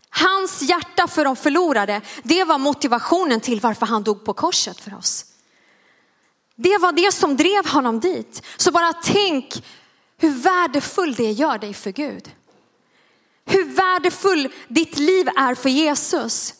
Hans 0.10 0.62
hjärta 0.62 1.08
för 1.08 1.26
de 1.26 1.36
förlorade, 1.36 2.02
det 2.24 2.44
var 2.44 2.58
motivationen 2.58 3.42
till 3.42 3.60
varför 3.60 3.86
han 3.86 4.04
dog 4.04 4.26
på 4.26 4.34
korset 4.34 4.82
för 4.82 4.98
oss. 4.98 5.26
Det 6.56 6.78
var 6.78 6.92
det 6.92 7.12
som 7.12 7.38
drev 7.38 7.68
honom 7.68 8.00
dit. 8.00 8.44
Så 8.58 8.72
bara 8.72 8.94
tänk 8.94 9.64
hur 10.18 10.30
värdefull 10.30 11.16
det 11.16 11.32
gör 11.32 11.58
dig 11.58 11.74
för 11.74 11.92
Gud. 11.92 12.32
Hur 13.50 13.66
värdefull 13.66 14.50
ditt 14.68 14.98
liv 14.98 15.28
är 15.28 15.56
för 15.56 15.70
Jesus. 15.70 16.54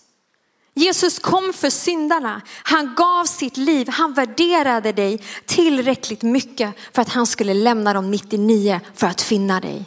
Jesus 0.74 1.20
kom 1.20 1.54
för 1.54 1.70
syndarna. 1.70 2.42
Han 2.64 2.96
gav 2.96 3.26
sitt 3.26 3.58
liv. 3.58 3.90
Han 3.90 4.14
värderade 4.14 4.92
dig 4.92 5.24
tillräckligt 5.46 6.22
mycket 6.22 6.74
för 6.94 7.02
att 7.02 7.10
han 7.10 7.28
skulle 7.28 7.54
lämna 7.54 7.94
de 7.94 8.12
99 8.12 8.82
för 8.96 9.08
att 9.08 9.22
finna 9.22 9.60
dig. 9.60 9.86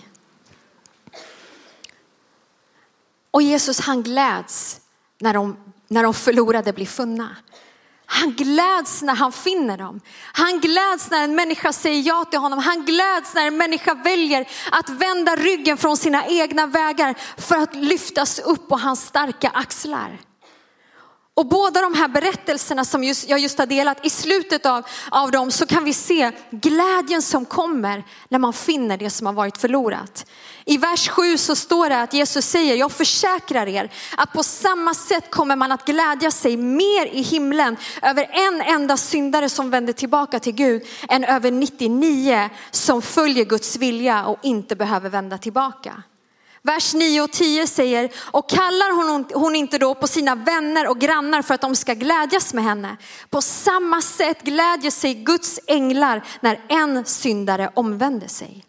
Och 3.31 3.43
Jesus 3.43 3.81
han 3.81 4.03
gläds 4.03 4.81
när 5.19 5.35
de, 5.35 5.57
när 5.89 6.03
de 6.03 6.15
förlorade 6.15 6.73
blir 6.73 6.87
funna. 6.87 7.37
Han 8.15 8.33
gläds 8.33 9.03
när 9.03 9.15
han 9.15 9.33
finner 9.33 9.79
dem. 9.79 10.01
Han 10.33 10.61
gläds 10.61 11.11
när 11.11 11.25
en 11.25 11.35
människa 11.35 11.73
säger 11.73 12.03
ja 12.09 12.25
till 12.25 12.39
honom. 12.39 12.59
Han 12.59 12.85
gläds 12.85 13.35
när 13.35 13.47
en 13.47 13.57
människa 13.57 13.95
väljer 13.95 14.49
att 14.71 14.89
vända 14.89 15.37
ryggen 15.37 15.77
från 15.77 15.97
sina 15.97 16.27
egna 16.27 16.67
vägar 16.67 17.15
för 17.37 17.57
att 17.57 17.75
lyftas 17.75 18.39
upp 18.39 18.69
på 18.69 18.77
hans 18.77 19.07
starka 19.07 19.49
axlar. 19.49 20.19
Och 21.35 21.47
båda 21.47 21.81
de 21.81 21.95
här 21.95 22.09
berättelserna 22.09 22.85
som 22.85 23.05
just, 23.05 23.29
jag 23.29 23.39
just 23.39 23.59
har 23.59 23.67
delat, 23.67 24.07
i 24.07 24.11
slutet 24.11 24.67
av, 24.67 24.87
av 25.11 25.31
dem 25.31 25.51
så 25.51 25.67
kan 25.67 25.85
vi 25.85 25.93
se 25.93 26.31
glädjen 26.51 27.23
som 27.23 27.45
kommer 27.45 28.05
när 28.29 28.39
man 28.39 28.53
finner 28.53 28.97
det 28.97 29.11
som 29.11 29.27
har 29.27 29.35
varit 29.35 29.59
förlorat. 29.59 30.27
I 30.65 30.77
vers 30.79 31.09
7 31.09 31.39
så 31.39 31.57
står 31.57 31.89
det 31.89 32.03
att 32.03 32.15
Jesus 32.15 32.47
säger, 32.47 32.75
jag 32.77 32.93
försäkrar 32.93 33.67
er 33.69 33.93
att 34.17 34.33
på 34.33 34.43
samma 34.43 34.95
sätt 34.95 35.31
kommer 35.31 35.57
man 35.57 35.73
att 35.73 35.85
glädja 35.85 36.31
sig 36.31 36.57
mer 36.57 37.07
i 37.07 37.23
himlen 37.23 37.77
över 38.03 38.31
en 38.33 38.61
enda 38.61 38.97
syndare 38.97 39.49
som 39.49 39.71
vänder 39.71 39.93
tillbaka 39.93 40.41
till 40.41 40.55
Gud 40.55 40.83
än 41.09 41.25
över 41.25 41.51
99 41.51 42.51
som 42.71 43.03
följer 43.03 43.45
Guds 43.45 43.77
vilja 43.77 44.27
och 44.27 44.39
inte 44.43 44.77
behöver 44.77 45.11
vända 45.11 45.39
tillbaka. 45.39 46.03
Vers 46.65 46.95
9 46.95 47.21
och 47.21 47.31
10 47.31 47.67
säger, 47.67 48.11
och 48.17 48.51
kallar 48.51 48.97
hon, 48.97 49.25
hon 49.35 49.57
inte 49.57 49.79
då 49.79 49.95
på 49.95 50.07
sina 50.07 50.35
vänner 50.35 50.89
och 50.89 50.99
grannar 50.99 51.43
för 51.43 51.55
att 51.55 51.61
de 51.61 51.77
ska 51.77 51.95
glädjas 51.95 52.55
med 52.55 52.65
henne. 52.65 52.97
På 53.31 53.43
samma 53.43 54.03
sätt 54.03 54.43
glädjer 54.43 54.91
sig 54.91 55.15
Guds 55.15 55.61
änglar 55.67 56.25
när 56.41 56.61
en 56.69 57.05
syndare 57.05 57.71
omvänder 57.75 58.29
sig. 58.29 58.65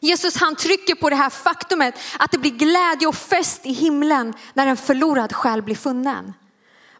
Jesus 0.00 0.36
han 0.36 0.56
trycker 0.56 0.94
på 0.94 1.10
det 1.10 1.16
här 1.16 1.30
faktumet 1.30 1.94
att 2.18 2.30
det 2.30 2.38
blir 2.38 2.50
glädje 2.50 3.08
och 3.08 3.14
fest 3.14 3.60
i 3.64 3.72
himlen 3.72 4.34
när 4.54 4.66
en 4.66 4.76
förlorad 4.76 5.32
själ 5.32 5.62
blir 5.62 5.76
funnen. 5.76 6.34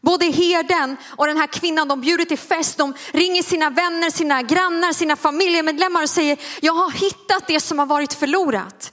Både 0.00 0.26
herden 0.26 0.96
och 1.06 1.26
den 1.26 1.36
här 1.36 1.46
kvinnan, 1.46 1.88
de 1.88 2.00
bjuder 2.00 2.24
till 2.24 2.38
fest. 2.38 2.78
De 2.78 2.94
ringer 3.12 3.42
sina 3.42 3.70
vänner, 3.70 4.10
sina 4.10 4.42
grannar, 4.42 4.92
sina 4.92 5.16
familjemedlemmar 5.16 6.02
och 6.02 6.10
säger, 6.10 6.38
jag 6.60 6.72
har 6.72 6.90
hittat 6.90 7.46
det 7.46 7.60
som 7.60 7.78
har 7.78 7.86
varit 7.86 8.12
förlorat. 8.14 8.92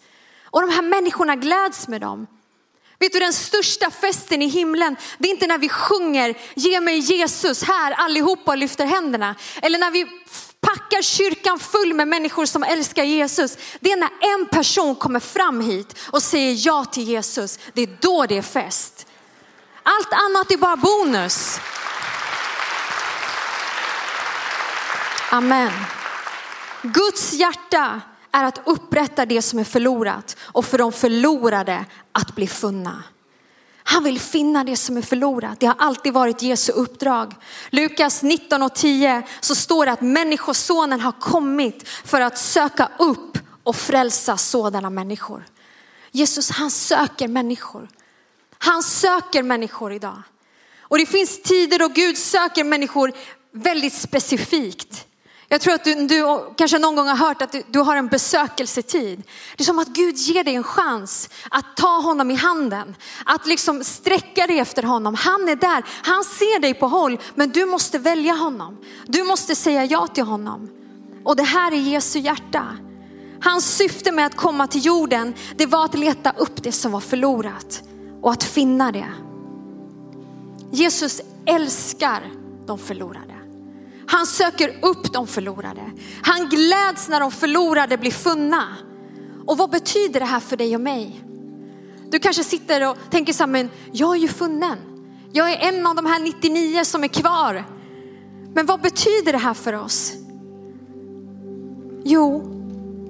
Och 0.55 0.61
de 0.61 0.69
här 0.69 0.81
människorna 0.81 1.35
gläds 1.35 1.87
med 1.87 2.01
dem. 2.01 2.27
Vet 2.99 3.13
du 3.13 3.19
den 3.19 3.33
största 3.33 3.91
festen 3.91 4.41
i 4.41 4.47
himlen, 4.47 4.95
det 5.17 5.27
är 5.27 5.31
inte 5.31 5.47
när 5.47 5.57
vi 5.57 5.69
sjunger 5.69 6.37
ge 6.53 6.81
mig 6.81 6.97
Jesus 6.97 7.63
här 7.63 7.91
allihopa 7.91 8.51
och 8.51 8.57
lyfter 8.57 8.85
händerna. 8.85 9.35
Eller 9.61 9.79
när 9.79 9.91
vi 9.91 10.05
packar 10.61 11.01
kyrkan 11.01 11.59
full 11.59 11.93
med 11.93 12.07
människor 12.07 12.45
som 12.45 12.63
älskar 12.63 13.03
Jesus. 13.03 13.57
Det 13.79 13.91
är 13.91 13.97
när 13.97 14.09
en 14.21 14.45
person 14.45 14.95
kommer 14.95 15.19
fram 15.19 15.61
hit 15.61 15.99
och 16.11 16.23
säger 16.23 16.67
ja 16.67 16.85
till 16.85 17.03
Jesus. 17.03 17.59
Det 17.73 17.81
är 17.81 17.97
då 18.01 18.25
det 18.25 18.37
är 18.37 18.41
fest. 18.41 19.07
Allt 19.83 20.13
annat 20.13 20.51
är 20.51 20.57
bara 20.57 20.75
bonus. 20.75 21.59
Amen. 25.29 25.71
Guds 26.81 27.33
hjärta 27.33 28.01
är 28.35 28.43
att 28.43 28.61
upprätta 28.65 29.25
det 29.25 29.41
som 29.41 29.59
är 29.59 29.63
förlorat 29.63 30.37
och 30.41 30.65
för 30.65 30.77
de 30.77 30.91
förlorade 30.91 31.85
att 32.11 32.35
bli 32.35 32.47
funna. 32.47 33.03
Han 33.87 34.03
vill 34.03 34.19
finna 34.19 34.63
det 34.63 34.75
som 34.75 34.97
är 34.97 35.01
förlorat. 35.01 35.59
Det 35.59 35.65
har 35.65 35.75
alltid 35.77 36.13
varit 36.13 36.41
Jesu 36.41 36.71
uppdrag. 36.71 37.33
Lukas 37.69 38.23
19 38.23 38.63
och 38.63 38.75
10 38.75 39.23
så 39.39 39.55
står 39.55 39.85
det 39.85 39.91
att 39.91 40.01
människosonen 40.01 41.01
har 41.01 41.11
kommit 41.11 41.87
för 41.87 42.21
att 42.21 42.37
söka 42.37 42.89
upp 42.99 43.37
och 43.63 43.75
frälsa 43.75 44.37
sådana 44.37 44.89
människor. 44.89 45.45
Jesus 46.11 46.49
han 46.49 46.71
söker 46.71 47.27
människor. 47.27 47.87
Han 48.57 48.83
söker 48.83 49.43
människor 49.43 49.93
idag. 49.93 50.21
Och 50.81 50.97
det 50.97 51.05
finns 51.05 51.41
tider 51.41 51.79
då 51.79 51.87
Gud 51.87 52.17
söker 52.17 52.63
människor 52.63 53.11
väldigt 53.51 53.93
specifikt. 53.93 55.04
Jag 55.47 55.61
tror 55.61 55.73
att 55.73 55.83
du, 55.83 56.07
du, 56.07 56.39
kanske 56.57 56.79
någon 56.79 56.95
gång 56.95 57.07
har 57.07 57.15
hört 57.15 57.41
att 57.41 57.51
du, 57.51 57.63
du, 57.67 57.79
har 57.79 57.95
en 57.95 58.07
besökelsetid. 58.07 59.23
Det 59.57 59.63
är 59.63 59.65
som 59.65 59.79
att 59.79 59.87
Gud 59.87 60.17
ger 60.17 60.43
dig 60.43 60.55
en 60.55 60.63
chans 60.63 61.29
att 61.49 61.65
ta 61.75 61.99
honom 61.99 62.31
i 62.31 62.35
handen, 62.35 62.95
att 63.25 63.45
liksom 63.45 63.83
sträcka 63.83 64.47
dig 64.47 64.59
efter 64.59 64.83
honom. 64.83 65.15
Han 65.15 65.49
är 65.49 65.55
där, 65.55 65.83
han 66.03 66.23
ser 66.23 66.59
dig 66.59 66.73
på 66.73 66.87
håll, 66.87 67.19
men 67.35 67.49
du 67.49 67.65
måste 67.65 67.99
välja 67.99 68.33
honom. 68.33 68.77
Du 69.05 69.23
måste 69.23 69.55
säga 69.55 69.85
ja 69.85 70.07
till 70.07 70.23
honom. 70.23 70.69
Och 71.23 71.35
det 71.35 71.43
här 71.43 71.71
är 71.71 71.77
Jesu 71.77 72.19
hjärta. 72.19 72.77
Hans 73.41 73.75
syfte 73.77 74.11
med 74.11 74.25
att 74.25 74.35
komma 74.35 74.67
till 74.67 74.85
jorden, 74.85 75.33
det 75.55 75.65
var 75.65 75.85
att 75.85 75.95
leta 75.95 76.31
upp 76.31 76.63
det 76.63 76.71
som 76.71 76.91
var 76.91 76.99
förlorat 76.99 77.83
och 78.21 78.31
att 78.31 78.43
finna 78.43 78.91
det. 78.91 79.13
Jesus 80.71 81.21
älskar 81.45 82.31
de 82.65 82.79
förlorade. 82.79 83.34
Han 84.07 84.25
söker 84.25 84.79
upp 84.81 85.13
de 85.13 85.27
förlorade. 85.27 85.91
Han 86.21 86.49
gläds 86.49 87.09
när 87.09 87.19
de 87.19 87.31
förlorade 87.31 87.97
blir 87.97 88.11
funna. 88.11 88.63
Och 89.45 89.57
vad 89.57 89.69
betyder 89.69 90.19
det 90.19 90.25
här 90.25 90.39
för 90.39 90.57
dig 90.57 90.75
och 90.75 90.81
mig? 90.81 91.21
Du 92.09 92.19
kanske 92.19 92.43
sitter 92.43 92.89
och 92.89 92.97
tänker 93.09 93.33
så 93.33 93.43
här, 93.43 93.47
men 93.47 93.69
jag 93.91 94.15
är 94.15 94.19
ju 94.19 94.27
funnen. 94.27 94.77
Jag 95.31 95.51
är 95.51 95.73
en 95.73 95.87
av 95.87 95.95
de 95.95 96.05
här 96.05 96.19
99 96.19 96.83
som 96.83 97.03
är 97.03 97.07
kvar. 97.07 97.65
Men 98.53 98.65
vad 98.65 98.81
betyder 98.81 99.31
det 99.31 99.37
här 99.37 99.53
för 99.53 99.73
oss? 99.73 100.13
Jo, 102.03 102.51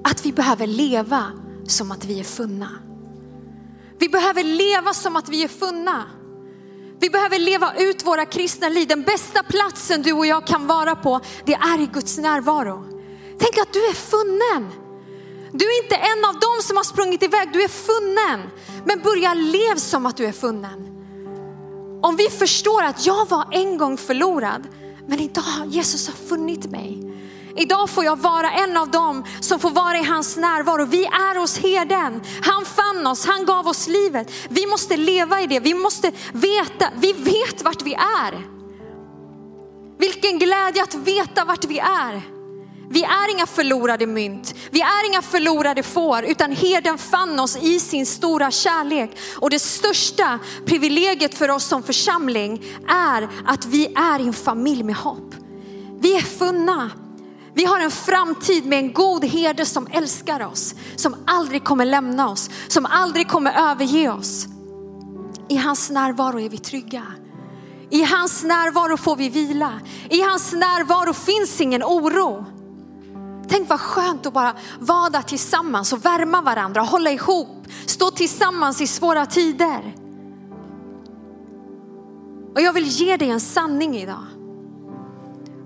att 0.04 0.26
vi 0.26 0.32
behöver 0.32 0.66
leva 0.66 1.24
som 1.66 1.90
att 1.90 2.04
vi 2.04 2.20
är 2.20 2.24
funna. 2.24 2.68
Vi 3.98 4.08
behöver 4.08 4.44
leva 4.44 4.92
som 4.92 5.16
att 5.16 5.28
vi 5.28 5.42
är 5.42 5.48
funna. 5.48 6.04
Vi 7.06 7.10
behöver 7.10 7.38
leva 7.38 7.74
ut 7.76 8.06
våra 8.06 8.26
kristna 8.26 8.68
liv. 8.68 8.88
Den 8.88 9.02
bästa 9.02 9.42
platsen 9.42 10.02
du 10.02 10.12
och 10.12 10.26
jag 10.26 10.46
kan 10.46 10.66
vara 10.66 10.96
på, 10.96 11.20
det 11.44 11.54
är 11.54 11.80
i 11.80 11.86
Guds 11.86 12.18
närvaro. 12.18 12.84
Tänk 13.38 13.58
att 13.58 13.72
du 13.72 13.86
är 13.86 13.94
funnen. 13.94 14.72
Du 15.52 15.64
är 15.64 15.82
inte 15.82 15.96
en 15.96 16.24
av 16.24 16.34
dem 16.34 16.62
som 16.62 16.76
har 16.76 16.84
sprungit 16.84 17.22
iväg, 17.22 17.48
du 17.52 17.62
är 17.62 17.68
funnen. 17.68 18.50
Men 18.84 19.00
börja 19.00 19.34
leva 19.34 19.76
som 19.76 20.06
att 20.06 20.16
du 20.16 20.26
är 20.26 20.32
funnen. 20.32 20.86
Om 22.02 22.16
vi 22.16 22.30
förstår 22.30 22.82
att 22.82 23.06
jag 23.06 23.28
var 23.28 23.48
en 23.52 23.78
gång 23.78 23.96
förlorad, 23.96 24.68
men 25.08 25.20
idag 25.20 25.42
har 25.42 25.66
Jesus 25.66 26.08
har 26.08 26.14
funnit 26.14 26.70
mig. 26.70 27.15
Idag 27.56 27.90
får 27.90 28.04
jag 28.04 28.18
vara 28.18 28.50
en 28.50 28.76
av 28.76 28.90
dem 28.90 29.24
som 29.40 29.60
får 29.60 29.70
vara 29.70 29.98
i 29.98 30.04
hans 30.04 30.36
närvaro. 30.36 30.84
Vi 30.84 31.04
är 31.04 31.40
hos 31.40 31.58
herden. 31.58 32.22
Han 32.42 32.64
fann 32.64 33.06
oss, 33.06 33.26
han 33.26 33.44
gav 33.44 33.68
oss 33.68 33.88
livet. 33.88 34.30
Vi 34.48 34.66
måste 34.66 34.96
leva 34.96 35.40
i 35.40 35.46
det. 35.46 35.60
Vi 35.60 35.74
måste 35.74 36.12
veta, 36.32 36.90
vi 36.96 37.12
vet 37.12 37.62
vart 37.62 37.82
vi 37.82 37.94
är. 37.94 38.56
Vilken 39.98 40.38
glädje 40.38 40.82
att 40.82 40.94
veta 40.94 41.44
vart 41.44 41.64
vi 41.64 41.78
är. 41.78 42.36
Vi 42.90 43.02
är 43.02 43.30
inga 43.30 43.46
förlorade 43.46 44.06
mynt, 44.06 44.54
vi 44.70 44.80
är 44.80 45.06
inga 45.10 45.22
förlorade 45.22 45.82
får, 45.82 46.24
utan 46.24 46.52
herden 46.52 46.98
fann 46.98 47.40
oss 47.40 47.56
i 47.56 47.80
sin 47.80 48.06
stora 48.06 48.50
kärlek. 48.50 49.18
Och 49.36 49.50
det 49.50 49.58
största 49.58 50.38
privilegiet 50.66 51.34
för 51.34 51.50
oss 51.50 51.64
som 51.64 51.82
församling 51.82 52.64
är 52.88 53.28
att 53.46 53.64
vi 53.64 53.86
är 53.86 54.20
en 54.20 54.32
familj 54.32 54.82
med 54.82 54.96
hopp. 54.96 55.34
Vi 56.00 56.16
är 56.16 56.20
funna, 56.20 56.90
vi 57.56 57.64
har 57.64 57.80
en 57.80 57.90
framtid 57.90 58.66
med 58.66 58.78
en 58.78 58.92
god 58.92 59.24
herde 59.24 59.66
som 59.66 59.86
älskar 59.90 60.46
oss, 60.46 60.74
som 60.96 61.16
aldrig 61.26 61.64
kommer 61.64 61.84
lämna 61.84 62.30
oss, 62.30 62.50
som 62.68 62.86
aldrig 62.86 63.28
kommer 63.28 63.70
överge 63.70 64.10
oss. 64.10 64.46
I 65.48 65.56
hans 65.56 65.90
närvaro 65.90 66.40
är 66.40 66.48
vi 66.48 66.58
trygga. 66.58 67.02
I 67.90 68.02
hans 68.02 68.44
närvaro 68.44 68.96
får 68.96 69.16
vi 69.16 69.28
vila. 69.28 69.72
I 70.10 70.20
hans 70.22 70.52
närvaro 70.52 71.12
finns 71.12 71.60
ingen 71.60 71.82
oro. 71.82 72.44
Tänk 73.48 73.68
vad 73.68 73.80
skönt 73.80 74.26
att 74.26 74.32
bara 74.32 74.56
vara 74.78 75.10
där 75.10 75.22
tillsammans 75.22 75.92
och 75.92 76.04
värma 76.04 76.42
varandra, 76.42 76.80
hålla 76.80 77.10
ihop, 77.10 77.66
stå 77.86 78.10
tillsammans 78.10 78.80
i 78.80 78.86
svåra 78.86 79.26
tider. 79.26 79.94
Och 82.54 82.60
jag 82.60 82.72
vill 82.72 82.86
ge 82.86 83.16
dig 83.16 83.30
en 83.30 83.40
sanning 83.40 83.96
idag. 83.96 84.26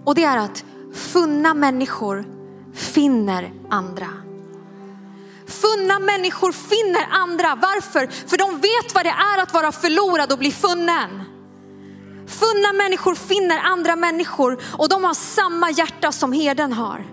Och 0.04 0.14
det 0.14 0.24
är 0.24 0.38
att 0.38 0.64
funna 0.94 1.54
människor 1.54 2.24
finner 2.74 3.52
andra. 3.70 4.08
Funna 5.46 5.98
människor 5.98 6.52
finner 6.52 7.06
andra. 7.10 7.58
Varför? 7.62 8.06
För 8.28 8.36
de 8.36 8.60
vet 8.60 8.94
vad 8.94 9.04
det 9.04 9.14
är 9.34 9.42
att 9.42 9.54
vara 9.54 9.72
förlorad 9.72 10.32
och 10.32 10.38
bli 10.38 10.52
funnen. 10.52 11.22
Funna 12.26 12.72
människor 12.72 13.14
finner 13.14 13.58
andra 13.58 13.96
människor 13.96 14.62
och 14.78 14.88
de 14.88 15.04
har 15.04 15.14
samma 15.14 15.70
hjärta 15.70 16.12
som 16.12 16.32
herden 16.32 16.72
har. 16.72 17.06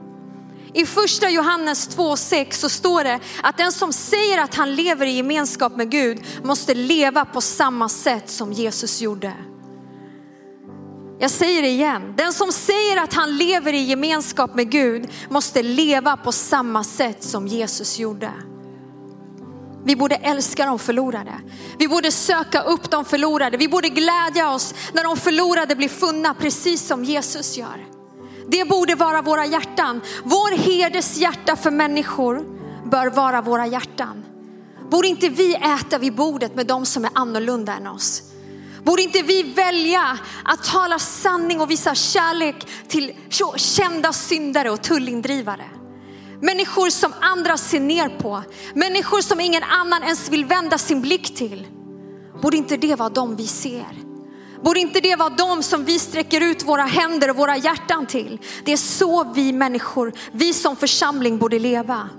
I 0.74 0.86
första 0.86 1.30
Johannes 1.30 1.98
2.6 1.98 2.52
så 2.52 2.70
står 2.70 3.04
det 3.04 3.20
att 3.44 3.58
den 3.58 3.72
som 3.72 3.94
säger 3.94 4.42
att 4.42 4.56
han 4.56 4.76
lever 4.76 5.06
i 5.06 5.12
gemenskap 5.12 5.76
med 5.76 5.92
Gud 5.92 6.26
måste 6.44 6.74
leva 6.74 7.26
på 7.26 7.42
samma 7.42 7.90
sätt 7.90 8.30
som 8.30 8.54
Jesus 8.54 9.02
gjorde. 9.02 9.34
Jag 11.20 11.32
säger 11.32 11.62
det 11.62 11.68
igen, 11.68 12.14
den 12.18 12.34
som 12.34 12.52
säger 12.52 13.04
att 13.04 13.14
han 13.14 13.38
lever 13.38 13.74
i 13.74 13.84
gemenskap 13.84 14.56
med 14.56 14.72
Gud 14.72 15.10
måste 15.30 15.64
leva 15.64 16.18
på 16.18 16.32
samma 16.32 16.84
sätt 16.84 17.24
som 17.24 17.48
Jesus 17.48 18.00
gjorde. 18.00 18.32
Vi 19.86 19.96
borde 19.96 20.16
älska 20.16 20.66
de 20.66 20.80
förlorade. 20.80 21.34
Vi 21.80 21.88
borde 21.88 22.12
söka 22.12 22.62
upp 22.62 22.92
de 22.92 23.06
förlorade. 23.06 23.58
Vi 23.58 23.68
borde 23.68 23.90
glädja 23.90 24.52
oss 24.54 24.74
när 24.94 25.04
de 25.04 25.18
förlorade 25.18 25.76
blir 25.76 25.90
funna 25.90 26.34
precis 26.34 26.88
som 26.88 27.04
Jesus 27.04 27.58
gör. 27.58 27.86
Det 28.48 28.70
borde 28.70 28.96
vara 28.96 29.22
våra 29.22 29.46
hjärtan. 29.46 30.02
Vår 30.24 30.58
herdes 30.58 31.18
hjärta 31.18 31.56
för 31.56 31.72
människor 31.72 32.46
bör 32.90 33.10
vara 33.10 33.42
våra 33.42 33.68
hjärtan. 33.68 34.26
Borde 34.90 35.08
inte 35.08 35.30
vi 35.30 35.56
äta 35.56 35.98
vid 35.98 36.16
bordet 36.16 36.56
med 36.56 36.68
de 36.68 36.86
som 36.86 37.06
är 37.06 37.12
annorlunda 37.14 37.76
än 37.76 37.88
oss? 37.88 38.24
Borde 38.88 39.04
inte 39.04 39.22
vi 39.22 39.44
välja 39.44 40.18
att 40.44 40.64
tala 40.64 41.00
sanning 41.00 41.62
och 41.62 41.72
visa 41.72 41.96
kärlek 41.96 42.68
till 42.88 43.14
kända 43.56 44.14
syndare 44.14 44.70
och 44.70 44.82
tullindrivare? 44.82 45.66
Människor 46.42 46.90
som 46.90 47.14
andra 47.22 47.58
ser 47.58 47.80
ner 47.80 48.10
på, 48.10 48.44
människor 48.74 49.22
som 49.22 49.40
ingen 49.40 49.64
annan 49.64 50.04
ens 50.04 50.30
vill 50.30 50.46
vända 50.46 50.78
sin 50.78 51.02
blick 51.02 51.36
till. 51.36 51.68
Borde 52.42 52.58
inte 52.58 52.78
det 52.78 52.96
vara 52.96 53.10
dem 53.10 53.36
vi 53.36 53.48
ser? 53.48 54.04
Borde 54.64 54.80
inte 54.80 55.00
det 55.00 55.16
vara 55.16 55.30
dem 55.30 55.64
som 55.64 55.86
vi 55.86 56.00
sträcker 56.00 56.42
ut 56.42 56.64
våra 56.64 56.86
händer 56.86 57.30
och 57.30 57.36
våra 57.36 57.58
hjärtan 57.58 58.06
till? 58.06 58.40
Det 58.64 58.74
är 58.74 58.78
så 58.78 59.24
vi 59.24 59.54
människor, 59.54 60.14
vi 60.32 60.54
som 60.54 60.76
församling 60.76 61.38
borde 61.38 61.60
leva. 61.60 62.10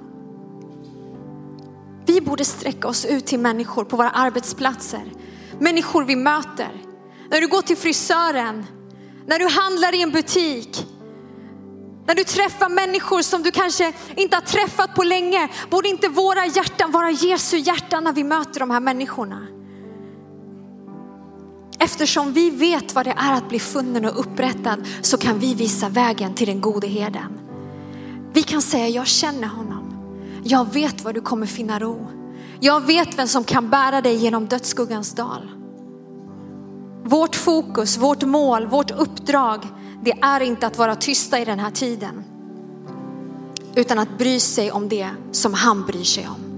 Vi 2.06 2.20
borde 2.20 2.44
sträcka 2.44 2.88
oss 2.88 3.04
ut 3.04 3.26
till 3.26 3.40
människor 3.40 3.84
på 3.84 3.96
våra 3.96 4.10
arbetsplatser, 4.10 5.04
människor 5.60 6.04
vi 6.04 6.16
möter. 6.16 6.70
När 7.30 7.40
du 7.40 7.48
går 7.48 7.62
till 7.62 7.76
frisören, 7.76 8.66
när 9.26 9.38
du 9.38 9.46
handlar 9.48 9.94
i 9.94 10.02
en 10.02 10.10
butik, 10.10 10.86
när 12.06 12.14
du 12.14 12.24
träffar 12.24 12.68
människor 12.68 13.22
som 13.22 13.42
du 13.42 13.50
kanske 13.50 13.92
inte 14.16 14.36
har 14.36 14.40
träffat 14.40 14.94
på 14.94 15.02
länge, 15.02 15.48
borde 15.70 15.88
inte 15.88 16.08
våra 16.08 16.46
hjärtan 16.46 16.90
vara 16.90 17.10
Jesu 17.10 17.56
hjärtan 17.56 18.04
när 18.04 18.12
vi 18.12 18.24
möter 18.24 18.60
de 18.60 18.70
här 18.70 18.80
människorna? 18.80 19.46
Eftersom 21.78 22.32
vi 22.32 22.50
vet 22.50 22.94
vad 22.94 23.06
det 23.06 23.14
är 23.16 23.32
att 23.32 23.48
bli 23.48 23.58
funnen 23.58 24.04
och 24.04 24.20
upprättad 24.20 24.86
så 25.00 25.18
kan 25.18 25.38
vi 25.38 25.54
visa 25.54 25.88
vägen 25.88 26.34
till 26.34 26.46
den 26.46 26.60
gode 26.60 26.86
herden. 26.86 27.40
Vi 28.32 28.42
kan 28.42 28.62
säga, 28.62 28.88
jag 28.88 29.06
känner 29.06 29.48
honom. 29.48 29.94
Jag 30.44 30.72
vet 30.72 31.04
var 31.04 31.12
du 31.12 31.20
kommer 31.20 31.46
finna 31.46 31.78
ro. 31.78 32.17
Jag 32.60 32.86
vet 32.86 33.18
vem 33.18 33.28
som 33.28 33.44
kan 33.44 33.70
bära 33.70 34.00
dig 34.00 34.16
genom 34.16 34.46
dödsskuggans 34.46 35.12
dal. 35.14 35.50
Vårt 37.04 37.36
fokus, 37.36 37.96
vårt 37.96 38.22
mål, 38.22 38.66
vårt 38.66 38.90
uppdrag, 38.90 39.66
det 40.02 40.12
är 40.12 40.40
inte 40.40 40.66
att 40.66 40.78
vara 40.78 40.94
tysta 40.94 41.40
i 41.40 41.44
den 41.44 41.58
här 41.58 41.70
tiden. 41.70 42.24
Utan 43.74 43.98
att 43.98 44.18
bry 44.18 44.40
sig 44.40 44.72
om 44.72 44.88
det 44.88 45.10
som 45.32 45.54
han 45.54 45.86
bryr 45.86 46.04
sig 46.04 46.28
om. 46.28 46.48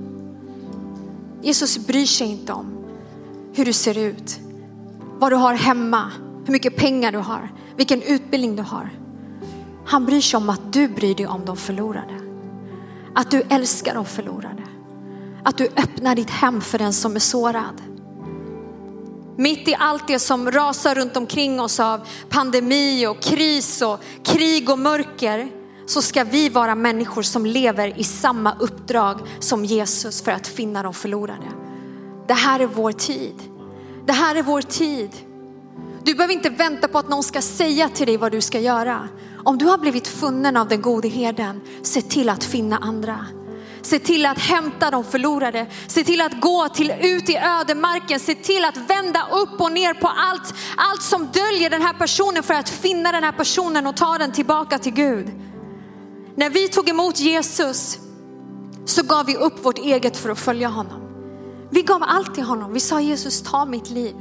Jesus 1.43 1.87
bryr 1.87 2.07
sig 2.07 2.27
inte 2.27 2.53
om 2.53 2.67
hur 3.53 3.65
du 3.65 3.73
ser 3.73 3.99
ut, 3.99 4.39
vad 5.19 5.33
du 5.33 5.37
har 5.37 5.55
hemma, 5.55 6.11
hur 6.45 6.53
mycket 6.53 6.77
pengar 6.77 7.13
du 7.13 7.19
har, 7.19 7.53
vilken 7.77 8.03
utbildning 8.03 8.57
du 8.57 8.63
har. 8.63 8.91
Han 9.87 10.07
bryr 10.07 10.21
sig 10.21 10.37
om 10.37 10.51
att 10.51 10.73
du 10.73 10.89
bryr 10.89 11.15
dig 11.15 11.27
om 11.27 11.45
de 11.45 11.57
förlorade. 11.57 12.21
Att 13.15 13.31
du 13.31 13.43
älskar 13.49 13.95
de 13.95 14.05
förlorade. 14.05 14.63
Att 15.45 15.59
du 15.59 15.65
öppnar 15.65 16.15
ditt 16.15 16.31
hem 16.31 16.61
för 16.61 16.79
den 16.79 16.93
som 16.93 17.17
är 17.17 17.21
sårad. 17.21 17.83
Mitt 19.37 19.69
i 19.69 19.75
allt 19.79 20.09
det 20.09 20.19
som 20.19 20.51
rasar 20.51 20.95
runt 20.95 21.17
omkring 21.17 21.61
oss 21.61 21.81
av 21.81 22.01
pandemi 22.29 23.07
och 23.07 23.23
kris 23.23 23.83
och 23.83 24.01
krig 24.25 24.71
och 24.71 24.79
mörker 24.79 25.51
så 25.87 26.03
ska 26.03 26.25
vi 26.25 26.49
vara 26.49 26.75
människor 26.75 27.23
som 27.23 27.47
lever 27.47 27.99
i 27.99 28.05
samma 28.05 28.57
uppdrag 28.59 29.21
som 29.39 29.65
Jesus 29.65 30.23
för 30.23 30.33
att 30.33 30.47
finna 30.47 30.83
de 30.83 30.95
förlorade. 30.95 31.47
Det 32.27 32.35
här 32.35 32.61
är 32.61 32.67
vår 32.67 32.93
tid. 32.93 33.35
Det 34.07 34.13
här 34.13 34.35
är 34.35 34.43
vår 34.43 34.63
tid. 34.63 35.11
Du 36.05 36.15
behöver 36.15 36.35
inte 36.35 36.51
vänta 36.51 36.89
på 36.89 36.99
att 36.99 37.09
någon 37.09 37.23
ska 37.23 37.43
säga 37.43 37.89
till 37.89 38.07
dig 38.07 38.17
vad 38.17 38.33
du 38.33 38.41
ska 38.41 38.61
göra. 38.61 39.09
Om 39.45 39.59
du 39.59 39.67
har 39.67 39.79
blivit 39.79 40.09
funnen 40.09 40.57
av 40.57 40.69
den 40.69 40.83
gode 40.83 41.09
herden, 41.09 41.61
se 41.83 42.03
till 42.03 42.29
att 42.29 42.45
finna 42.45 42.79
andra. 42.79 43.27
Se 43.83 43.99
till 43.99 44.27
att 44.27 44.39
hämta 44.39 44.91
de 44.91 45.05
förlorade. 45.05 45.67
Se 45.87 46.05
till 46.05 46.21
att 46.21 46.41
gå 46.41 46.69
till, 46.69 46.93
ut 47.01 47.29
i 47.29 47.37
ödemarken. 47.37 48.21
Se 48.21 48.35
till 48.35 48.65
att 48.65 48.77
vända 48.77 49.29
upp 49.33 49.61
och 49.61 49.73
ner 49.73 49.95
på 49.95 50.09
allt, 50.09 50.55
allt 50.77 51.03
som 51.03 51.29
döljer 51.33 51.71
den 51.71 51.83
här 51.83 51.93
personen 51.93 52.43
för 52.43 52.55
att 52.55 52.69
finna 52.69 53.13
den 53.13 53.25
här 53.25 53.33
personen 53.33 53.87
och 53.87 53.97
ta 53.97 54.19
den 54.19 54.33
tillbaka 54.33 54.79
till 54.79 54.93
Gud. 54.93 55.31
När 56.35 56.51
vi 56.51 56.69
tog 56.69 56.89
emot 56.89 57.21
Jesus 57.21 57.99
så 58.85 59.03
gav 59.03 59.27
vi 59.27 59.37
upp 59.37 59.65
vårt 59.65 59.79
eget 59.79 60.17
för 60.17 60.31
att 60.31 60.39
följa 60.39 60.69
honom. 60.69 61.01
Vi 61.71 61.83
gav 61.83 62.03
allt 62.03 62.35
till 62.35 62.45
honom. 62.45 62.73
Vi 62.73 62.81
sa 62.81 63.01
Jesus 63.01 63.43
ta 63.43 63.65
mitt 63.65 63.91
liv. 63.91 64.15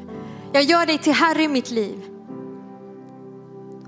Jag 0.52 0.64
gör 0.64 0.86
dig 0.86 0.98
till 0.98 1.14
Herre 1.14 1.44
i 1.44 1.48
mitt 1.48 1.72
liv. 1.72 2.09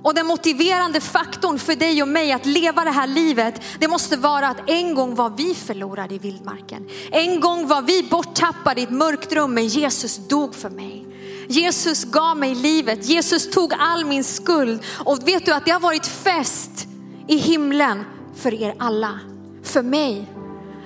Och 0.03 0.13
den 0.13 0.27
motiverande 0.27 1.01
faktorn 1.01 1.59
för 1.59 1.75
dig 1.75 2.01
och 2.01 2.07
mig 2.07 2.31
att 2.31 2.45
leva 2.45 2.83
det 2.83 2.91
här 2.91 3.07
livet, 3.07 3.61
det 3.79 3.87
måste 3.87 4.17
vara 4.17 4.47
att 4.47 4.69
en 4.69 4.95
gång 4.95 5.15
var 5.15 5.29
vi 5.29 5.55
förlorade 5.55 6.15
i 6.15 6.17
vildmarken. 6.17 6.87
En 7.11 7.39
gång 7.39 7.67
var 7.67 7.81
vi 7.81 8.03
borttappade 8.03 8.81
i 8.81 8.83
ett 8.83 8.89
mörkt 8.89 9.33
rum, 9.33 9.53
men 9.53 9.67
Jesus 9.67 10.17
dog 10.17 10.55
för 10.55 10.69
mig. 10.69 11.07
Jesus 11.47 12.03
gav 12.03 12.37
mig 12.37 12.55
livet, 12.55 13.05
Jesus 13.05 13.51
tog 13.51 13.73
all 13.79 14.05
min 14.05 14.23
skuld. 14.23 14.83
Och 15.05 15.27
vet 15.27 15.45
du 15.45 15.53
att 15.53 15.65
det 15.65 15.71
har 15.71 15.79
varit 15.79 16.05
fest 16.05 16.87
i 17.27 17.37
himlen 17.37 18.03
för 18.35 18.53
er 18.53 18.75
alla, 18.79 19.19
för 19.63 19.81
mig. 19.81 20.25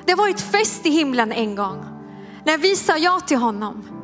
Det 0.06 0.12
har 0.12 0.18
varit 0.18 0.42
fest 0.42 0.86
i 0.86 0.90
himlen 0.90 1.32
en 1.32 1.56
gång. 1.56 1.86
När 2.46 2.58
vi 2.58 2.76
sa 2.76 2.98
ja 2.98 3.20
till 3.20 3.38
honom. 3.38 3.95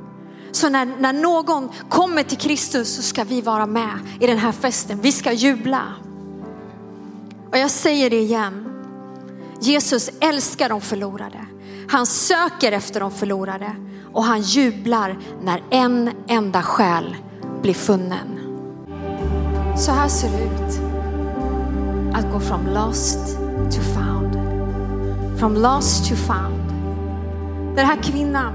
Så 0.51 0.69
när, 0.69 0.85
när 0.85 1.13
någon 1.13 1.69
kommer 1.89 2.23
till 2.23 2.37
Kristus 2.37 2.95
så 2.95 3.01
ska 3.01 3.23
vi 3.23 3.41
vara 3.41 3.65
med 3.65 3.99
i 4.19 4.27
den 4.27 4.37
här 4.37 4.51
festen. 4.51 4.99
Vi 5.01 5.11
ska 5.11 5.31
jubla. 5.31 5.83
Och 7.51 7.57
jag 7.57 7.71
säger 7.71 8.09
det 8.09 8.19
igen. 8.19 8.67
Jesus 9.61 10.09
älskar 10.19 10.69
de 10.69 10.81
förlorade. 10.81 11.45
Han 11.89 12.05
söker 12.05 12.71
efter 12.71 12.99
de 12.99 13.11
förlorade 13.11 13.75
och 14.13 14.23
han 14.23 14.41
jublar 14.41 15.19
när 15.41 15.63
en 15.69 16.11
enda 16.27 16.63
själ 16.63 17.15
blir 17.61 17.73
funnen. 17.73 18.39
Så 19.77 19.91
här 19.91 20.07
ser 20.07 20.29
det 20.31 20.43
ut. 20.43 20.81
Att 22.13 22.31
gå 22.31 22.39
från 22.39 22.73
lost 22.73 23.37
to 23.71 23.81
found. 23.81 24.33
From 25.39 25.53
lost 25.53 26.09
to 26.09 26.15
found. 26.15 26.61
Den 27.75 27.85
här 27.85 28.03
kvinnan, 28.03 28.53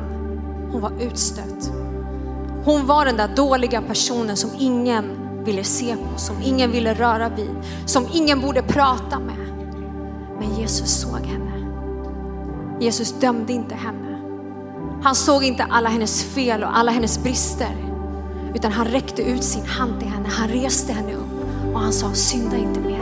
hon 0.72 0.80
var 0.80 0.92
utstött. 1.00 1.70
Hon 2.66 2.86
var 2.86 3.04
den 3.04 3.16
där 3.16 3.28
dåliga 3.36 3.82
personen 3.82 4.36
som 4.36 4.50
ingen 4.58 5.04
ville 5.44 5.64
se 5.64 5.96
på, 5.96 6.18
som 6.18 6.36
ingen 6.42 6.72
ville 6.72 6.94
röra 6.94 7.28
vid, 7.28 7.50
som 7.86 8.06
ingen 8.12 8.40
borde 8.40 8.62
prata 8.62 9.18
med. 9.18 9.36
Men 10.38 10.54
Jesus 10.54 11.00
såg 11.00 11.26
henne. 11.26 11.52
Jesus 12.80 13.12
dömde 13.12 13.52
inte 13.52 13.74
henne. 13.74 14.18
Han 15.02 15.14
såg 15.14 15.44
inte 15.44 15.64
alla 15.64 15.88
hennes 15.88 16.24
fel 16.24 16.62
och 16.62 16.78
alla 16.78 16.90
hennes 16.90 17.22
brister, 17.22 17.76
utan 18.54 18.72
han 18.72 18.86
räckte 18.86 19.22
ut 19.22 19.44
sin 19.44 19.66
hand 19.66 20.00
till 20.00 20.08
henne. 20.08 20.28
Han 20.28 20.48
reste 20.48 20.92
henne 20.92 21.14
upp 21.14 21.74
och 21.74 21.80
han 21.80 21.92
sa 21.92 22.14
synda 22.14 22.56
inte 22.56 22.80
mer. 22.80 23.00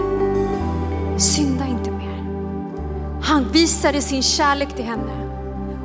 Synda 1.19 1.67
inte 1.67 1.91
mer. 1.91 2.25
Han 3.23 3.49
visade 3.53 4.01
sin 4.01 4.23
kärlek 4.23 4.77
till 4.77 4.85
henne. 4.85 5.29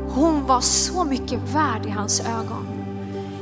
Hon 0.10 0.46
var 0.46 0.62
så 0.62 1.04
mycket 1.04 1.40
värd 1.40 1.86
i 1.86 1.90
hans 1.90 2.20
ögon. 2.20 2.79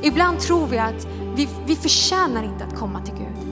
Ibland 0.02 0.40
tror 0.40 0.66
vi 0.66 0.78
att 0.78 1.06
vi, 1.34 1.48
vi 1.66 1.76
förtjänar 1.76 2.42
inte 2.42 2.64
att 2.64 2.78
komma 2.78 3.00
till 3.00 3.14
Gud. 3.14 3.48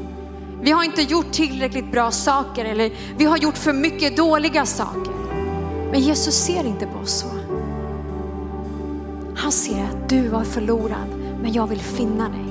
Vi 0.60 0.70
har 0.70 0.84
inte 0.84 1.02
gjort 1.02 1.32
tillräckligt 1.32 1.92
bra 1.92 2.10
saker 2.10 2.64
eller 2.64 2.92
vi 3.16 3.24
har 3.24 3.36
gjort 3.36 3.56
för 3.56 3.72
mycket 3.72 4.16
dåliga 4.16 4.66
saker. 4.66 5.12
Men 5.90 6.00
Jesus 6.00 6.34
ser 6.34 6.64
inte 6.64 6.86
på 6.86 6.98
oss 6.98 7.20
så. 7.20 7.26
Han 9.36 9.52
ser 9.52 9.84
att 9.84 10.08
du 10.08 10.28
var 10.28 10.44
förlorad, 10.44 11.08
men 11.42 11.52
jag 11.52 11.66
vill 11.66 11.80
finna 11.80 12.28
dig. 12.28 12.46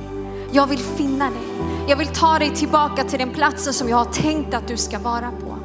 Jag 0.52 0.68
vill 0.68 0.80
finna 0.80 1.26
dig. 1.26 1.68
Jag 1.88 1.98
vill 1.98 2.08
ta 2.08 2.40
dig 2.40 2.50
tillbaka 2.50 3.04
till 3.04 3.20
den 3.20 3.30
platsen 3.30 3.74
som 3.74 3.90
jag 3.90 3.98
har 3.98 4.06
tänkt 4.06 4.54
att 4.54 4.68
du 4.68 4.78
ska 4.78 5.00
vara 5.00 5.32
på. 5.32 5.58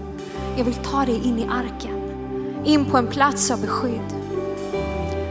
Jag 0.56 0.64
vill 0.64 0.74
ta 0.74 1.04
dig 1.04 1.20
in 1.24 1.38
i 1.38 1.46
arken, 1.50 1.96
in 2.64 2.84
på 2.84 2.96
en 2.96 3.06
plats 3.06 3.50
av 3.50 3.60
beskydd. 3.60 4.14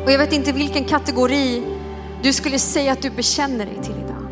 Och 0.06 0.12
jag 0.12 0.18
vet 0.18 0.34
inte 0.34 0.52
vilken 0.52 0.86
kategori 0.86 1.64
du 2.24 2.34
skulle 2.34 2.60
säga 2.60 2.92
att 2.92 3.02
du 3.02 3.10
bekänner 3.10 3.66
dig 3.66 3.80
till 3.84 3.96
idag. 4.06 4.28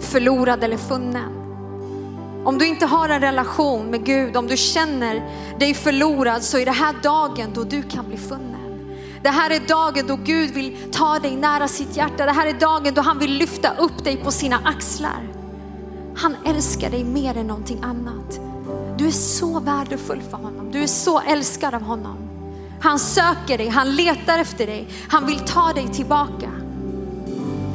Förlorad 0.00 0.64
eller 0.64 0.76
funnen. 0.76 1.40
Om 2.44 2.58
du 2.58 2.66
inte 2.66 2.86
har 2.86 3.08
en 3.08 3.20
relation 3.20 3.86
med 3.86 4.04
Gud, 4.04 4.36
om 4.36 4.46
du 4.46 4.56
känner 4.56 5.22
dig 5.58 5.74
förlorad 5.74 6.42
så 6.42 6.58
är 6.58 6.64
det 6.64 6.72
här 6.72 6.94
dagen 7.02 7.50
då 7.54 7.64
du 7.64 7.82
kan 7.82 8.08
bli 8.08 8.16
funnen. 8.16 8.50
Det 9.22 9.28
här 9.28 9.50
är 9.50 9.60
dagen 9.68 10.06
då 10.06 10.16
Gud 10.16 10.50
vill 10.50 10.76
ta 10.92 11.18
dig 11.18 11.36
nära 11.36 11.68
sitt 11.68 11.96
hjärta. 11.96 12.26
Det 12.26 12.32
här 12.32 12.46
är 12.46 12.52
dagen 12.52 12.94
då 12.94 13.02
han 13.02 13.18
vill 13.18 13.32
lyfta 13.32 13.76
upp 13.76 14.04
dig 14.04 14.16
på 14.16 14.30
sina 14.30 14.60
axlar. 14.64 15.28
Han 16.16 16.36
älskar 16.46 16.90
dig 16.90 17.04
mer 17.04 17.36
än 17.36 17.46
någonting 17.46 17.80
annat. 17.82 18.40
Du 18.98 19.06
är 19.06 19.10
så 19.10 19.60
värdefull 19.60 20.22
för 20.30 20.36
honom. 20.36 20.70
Du 20.72 20.82
är 20.82 20.86
så 20.86 21.20
älskad 21.20 21.74
av 21.74 21.82
honom. 21.82 22.16
Han 22.80 22.98
söker 22.98 23.58
dig, 23.58 23.68
han 23.68 23.96
letar 23.96 24.38
efter 24.38 24.66
dig, 24.66 24.88
han 25.08 25.26
vill 25.26 25.38
ta 25.38 25.72
dig 25.72 25.88
tillbaka. 25.88 26.50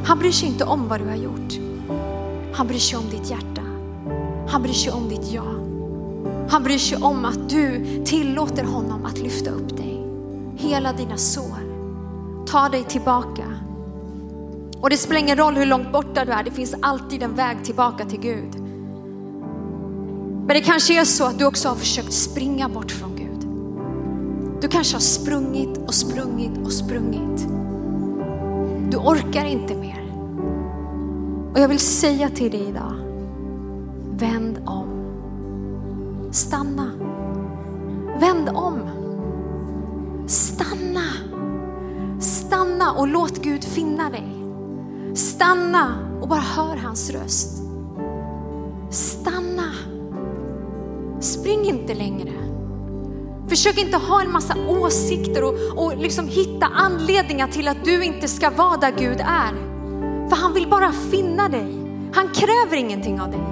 Han 0.06 0.18
bryr 0.18 0.32
sig 0.32 0.48
inte 0.48 0.64
om 0.64 0.88
vad 0.88 1.00
du 1.00 1.04
har 1.04 1.16
gjort. 1.16 1.58
Han 2.52 2.66
bryr 2.66 2.78
sig 2.78 2.98
om 2.98 3.04
ditt 3.10 3.30
hjärta. 3.30 3.62
Han 4.48 4.62
bryr 4.62 4.72
sig 4.72 4.92
om 4.92 5.08
ditt 5.08 5.32
ja. 5.32 5.44
Han 6.50 6.62
bryr 6.62 6.78
sig 6.78 6.98
om 6.98 7.24
att 7.24 7.50
du 7.50 7.84
tillåter 8.04 8.64
honom 8.64 9.04
att 9.04 9.18
lyfta 9.18 9.50
upp 9.50 9.76
dig. 9.76 10.06
Hela 10.56 10.92
dina 10.92 11.16
sår. 11.16 11.58
Ta 12.46 12.68
dig 12.68 12.84
tillbaka. 12.84 13.44
Och 14.80 14.90
det 14.90 14.96
spelar 14.96 15.20
ingen 15.20 15.36
roll 15.36 15.54
hur 15.54 15.66
långt 15.66 15.92
borta 15.92 16.24
du 16.24 16.32
är, 16.32 16.44
det 16.44 16.50
finns 16.50 16.74
alltid 16.82 17.22
en 17.22 17.34
väg 17.34 17.64
tillbaka 17.64 18.04
till 18.04 18.20
Gud. 18.20 18.56
Men 20.46 20.48
det 20.48 20.60
kanske 20.60 21.00
är 21.00 21.04
så 21.04 21.24
att 21.24 21.38
du 21.38 21.44
också 21.44 21.68
har 21.68 21.76
försökt 21.76 22.12
springa 22.12 22.68
bort 22.68 22.90
från 22.90 23.16
Gud. 23.16 23.48
Du 24.60 24.68
kanske 24.68 24.94
har 24.94 25.00
sprungit 25.00 25.78
och 25.86 25.94
sprungit 25.94 26.64
och 26.64 26.72
sprungit. 26.72 27.65
Du 28.90 28.96
orkar 28.96 29.44
inte 29.44 29.74
mer. 29.74 30.12
Och 31.52 31.60
jag 31.60 31.68
vill 31.68 31.78
säga 31.78 32.30
till 32.30 32.50
dig 32.50 32.68
idag, 32.68 32.94
vänd 34.18 34.58
om. 34.66 34.86
Stanna. 36.30 36.90
Vänd 38.20 38.48
om. 38.48 38.80
Stanna. 40.26 41.02
stanna 42.20 42.92
och 42.92 43.08
låt 43.08 43.42
Gud 43.42 43.64
finna 43.64 44.10
dig. 44.10 44.44
Stanna 45.14 45.94
och 46.20 46.28
bara 46.28 46.40
hör 46.40 46.76
hans 46.76 47.10
röst. 47.10 47.62
Stanna. 48.90 49.72
Spring 51.20 51.64
inte 51.64 51.94
längre. 51.94 52.45
Försök 53.48 53.78
inte 53.78 53.96
ha 53.96 54.22
en 54.22 54.32
massa 54.32 54.54
åsikter 54.68 55.44
och, 55.44 55.84
och 55.84 55.96
liksom 55.96 56.28
hitta 56.28 56.66
anledningar 56.66 57.48
till 57.48 57.68
att 57.68 57.84
du 57.84 58.04
inte 58.04 58.28
ska 58.28 58.50
vara 58.50 58.76
där 58.76 58.92
Gud 58.98 59.20
är. 59.20 59.52
För 60.28 60.36
han 60.36 60.54
vill 60.54 60.68
bara 60.68 60.92
finna 60.92 61.48
dig. 61.48 61.76
Han 62.14 62.28
kräver 62.28 62.76
ingenting 62.76 63.20
av 63.20 63.30
dig. 63.30 63.46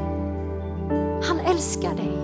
Han 1.29 1.41
älskar 1.41 1.95
dig. 1.95 2.19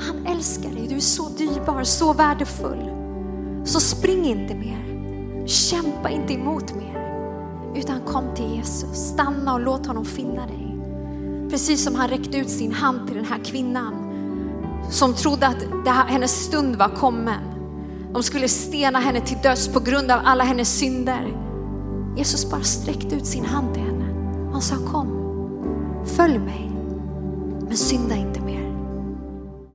Han 0.00 0.26
älskar 0.26 0.70
dig. 0.70 0.86
Du 0.88 0.96
är 0.96 1.00
så 1.00 1.28
dyrbar, 1.28 1.84
så 1.84 2.12
värdefull. 2.12 2.90
Så 3.64 3.80
spring 3.80 4.24
inte 4.24 4.54
mer. 4.54 4.80
Kämpa 5.46 6.10
inte 6.10 6.34
emot 6.34 6.74
mer. 6.74 6.90
Utan 7.76 8.00
kom 8.00 8.34
till 8.34 8.56
Jesus. 8.56 9.12
Stanna 9.12 9.54
och 9.54 9.60
låt 9.60 9.86
honom 9.86 10.04
finna 10.04 10.46
dig. 10.46 10.76
Precis 11.50 11.84
som 11.84 11.94
han 11.94 12.08
räckte 12.08 12.38
ut 12.38 12.50
sin 12.50 12.72
hand 12.72 13.06
till 13.06 13.16
den 13.16 13.24
här 13.24 13.44
kvinnan 13.44 14.09
som 14.90 15.14
trodde 15.14 15.46
att 15.46 15.84
det 15.84 15.90
här, 15.90 16.06
hennes 16.06 16.44
stund 16.44 16.76
var 16.76 16.88
kommen. 16.88 17.40
De 18.12 18.22
skulle 18.22 18.48
stena 18.48 18.98
henne 18.98 19.20
till 19.20 19.38
döds 19.42 19.68
på 19.68 19.80
grund 19.80 20.10
av 20.10 20.20
alla 20.24 20.44
hennes 20.44 20.78
synder. 20.78 21.36
Jesus 22.16 22.50
bara 22.50 22.62
sträckte 22.62 23.14
ut 23.14 23.26
sin 23.26 23.44
hand 23.44 23.74
till 23.74 23.82
henne. 23.82 24.04
Han 24.52 24.62
sa 24.62 24.76
kom, 24.76 25.08
följ 26.16 26.38
mig, 26.38 26.70
men 27.68 27.76
synda 27.76 28.16
inte. 28.16 28.39